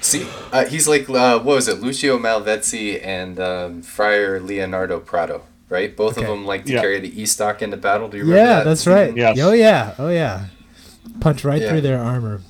[0.00, 5.42] See, uh, he's like uh, what was it, Lucio Malvezzi and um, Friar Leonardo Prado,
[5.72, 5.96] right?
[5.96, 6.22] Both Okay.
[6.26, 6.80] of them like to Yeah.
[6.82, 8.08] carry the estoc into battle.
[8.08, 8.64] Do you remember yeah, that?
[8.64, 9.16] that's right.
[9.16, 9.38] Yes.
[9.40, 9.94] Oh yeah.
[9.98, 10.44] Oh yeah.
[11.20, 11.70] Punch right Yeah.
[11.70, 12.40] through their armor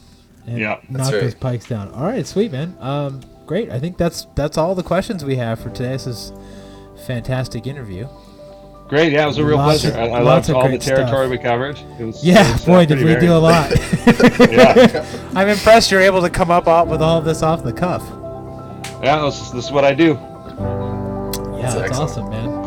[0.46, 1.22] and Yeah, knock right.
[1.22, 1.90] those pikes down.
[1.92, 2.74] All right, sweet man.
[2.80, 3.70] Um, great.
[3.70, 5.92] I think that's That's all the questions we have for today.
[5.92, 6.32] This is
[7.06, 8.06] fantastic interview.
[8.88, 9.96] Great, yeah, it was a real Lots pleasure.
[9.98, 11.30] of- I, I loved all the territory stuff.
[11.30, 11.78] we covered.
[11.98, 12.46] It was, yeah.
[12.46, 13.70] it was, uh, boy, did pretty we do a lot.
[14.52, 17.72] Yeah, I'm impressed you're able to come up all- with all of this off the
[17.72, 18.02] cuff.
[19.02, 20.18] yeah, this, is- this is what I do.
[20.18, 22.61] Yeah, That's that's awesome, man.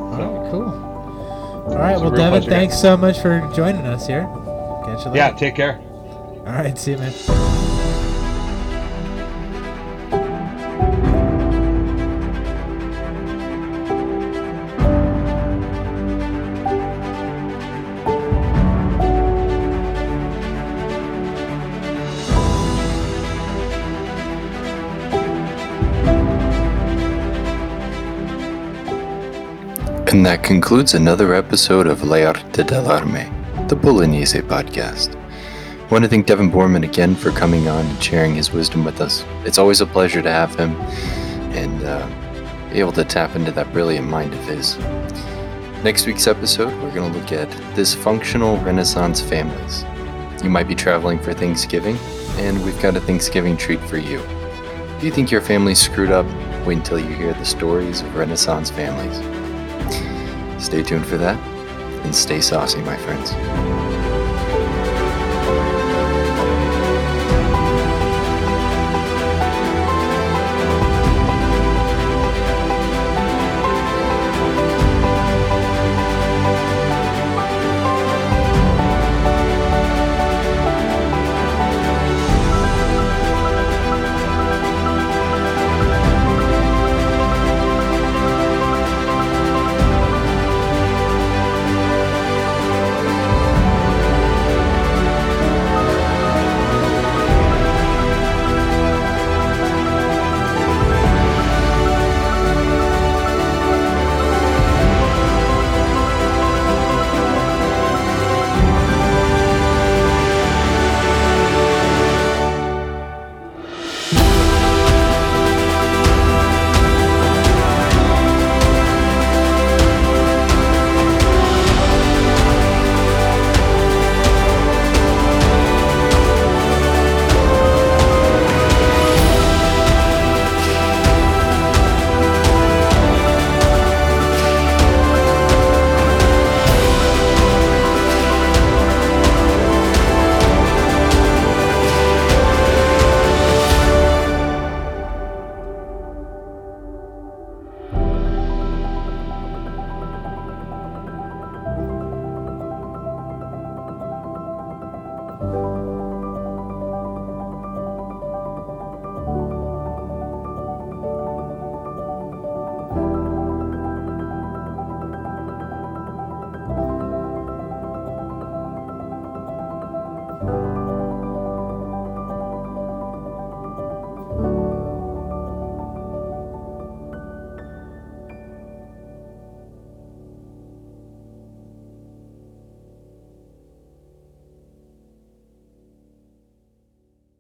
[1.76, 2.06] All right, cool.
[2.06, 4.22] All right, It's a well, Devon, thanks so much for joining us here.
[4.86, 5.16] Catch you later.
[5.16, 5.80] Yeah, take care.
[6.48, 7.45] All right, see you, man.
[30.26, 33.30] And that concludes another episode of Le Arte dell'Arme,
[33.70, 35.16] the Bolognese podcast.
[35.16, 39.02] I want to thank Devon Boorman again for coming on and sharing his wisdom with
[39.02, 39.24] us.
[39.44, 40.72] It's always a pleasure to have him
[41.54, 42.08] and uh,
[42.74, 44.80] be able to tap into that brilliant mind of his.
[45.84, 49.86] Next week's episode, we're going to look at dysfunctional Renaissance families.
[50.44, 51.98] You might be traveling for Thanksgiving,
[52.38, 54.22] and we've got a Thanksgiving treat for you.
[54.98, 56.26] If you think your family's screwed up,
[56.66, 59.22] wait until you hear the stories of Renaissance families.
[60.60, 61.38] Stay tuned for that,
[62.04, 63.75] and stay saucy, my friends.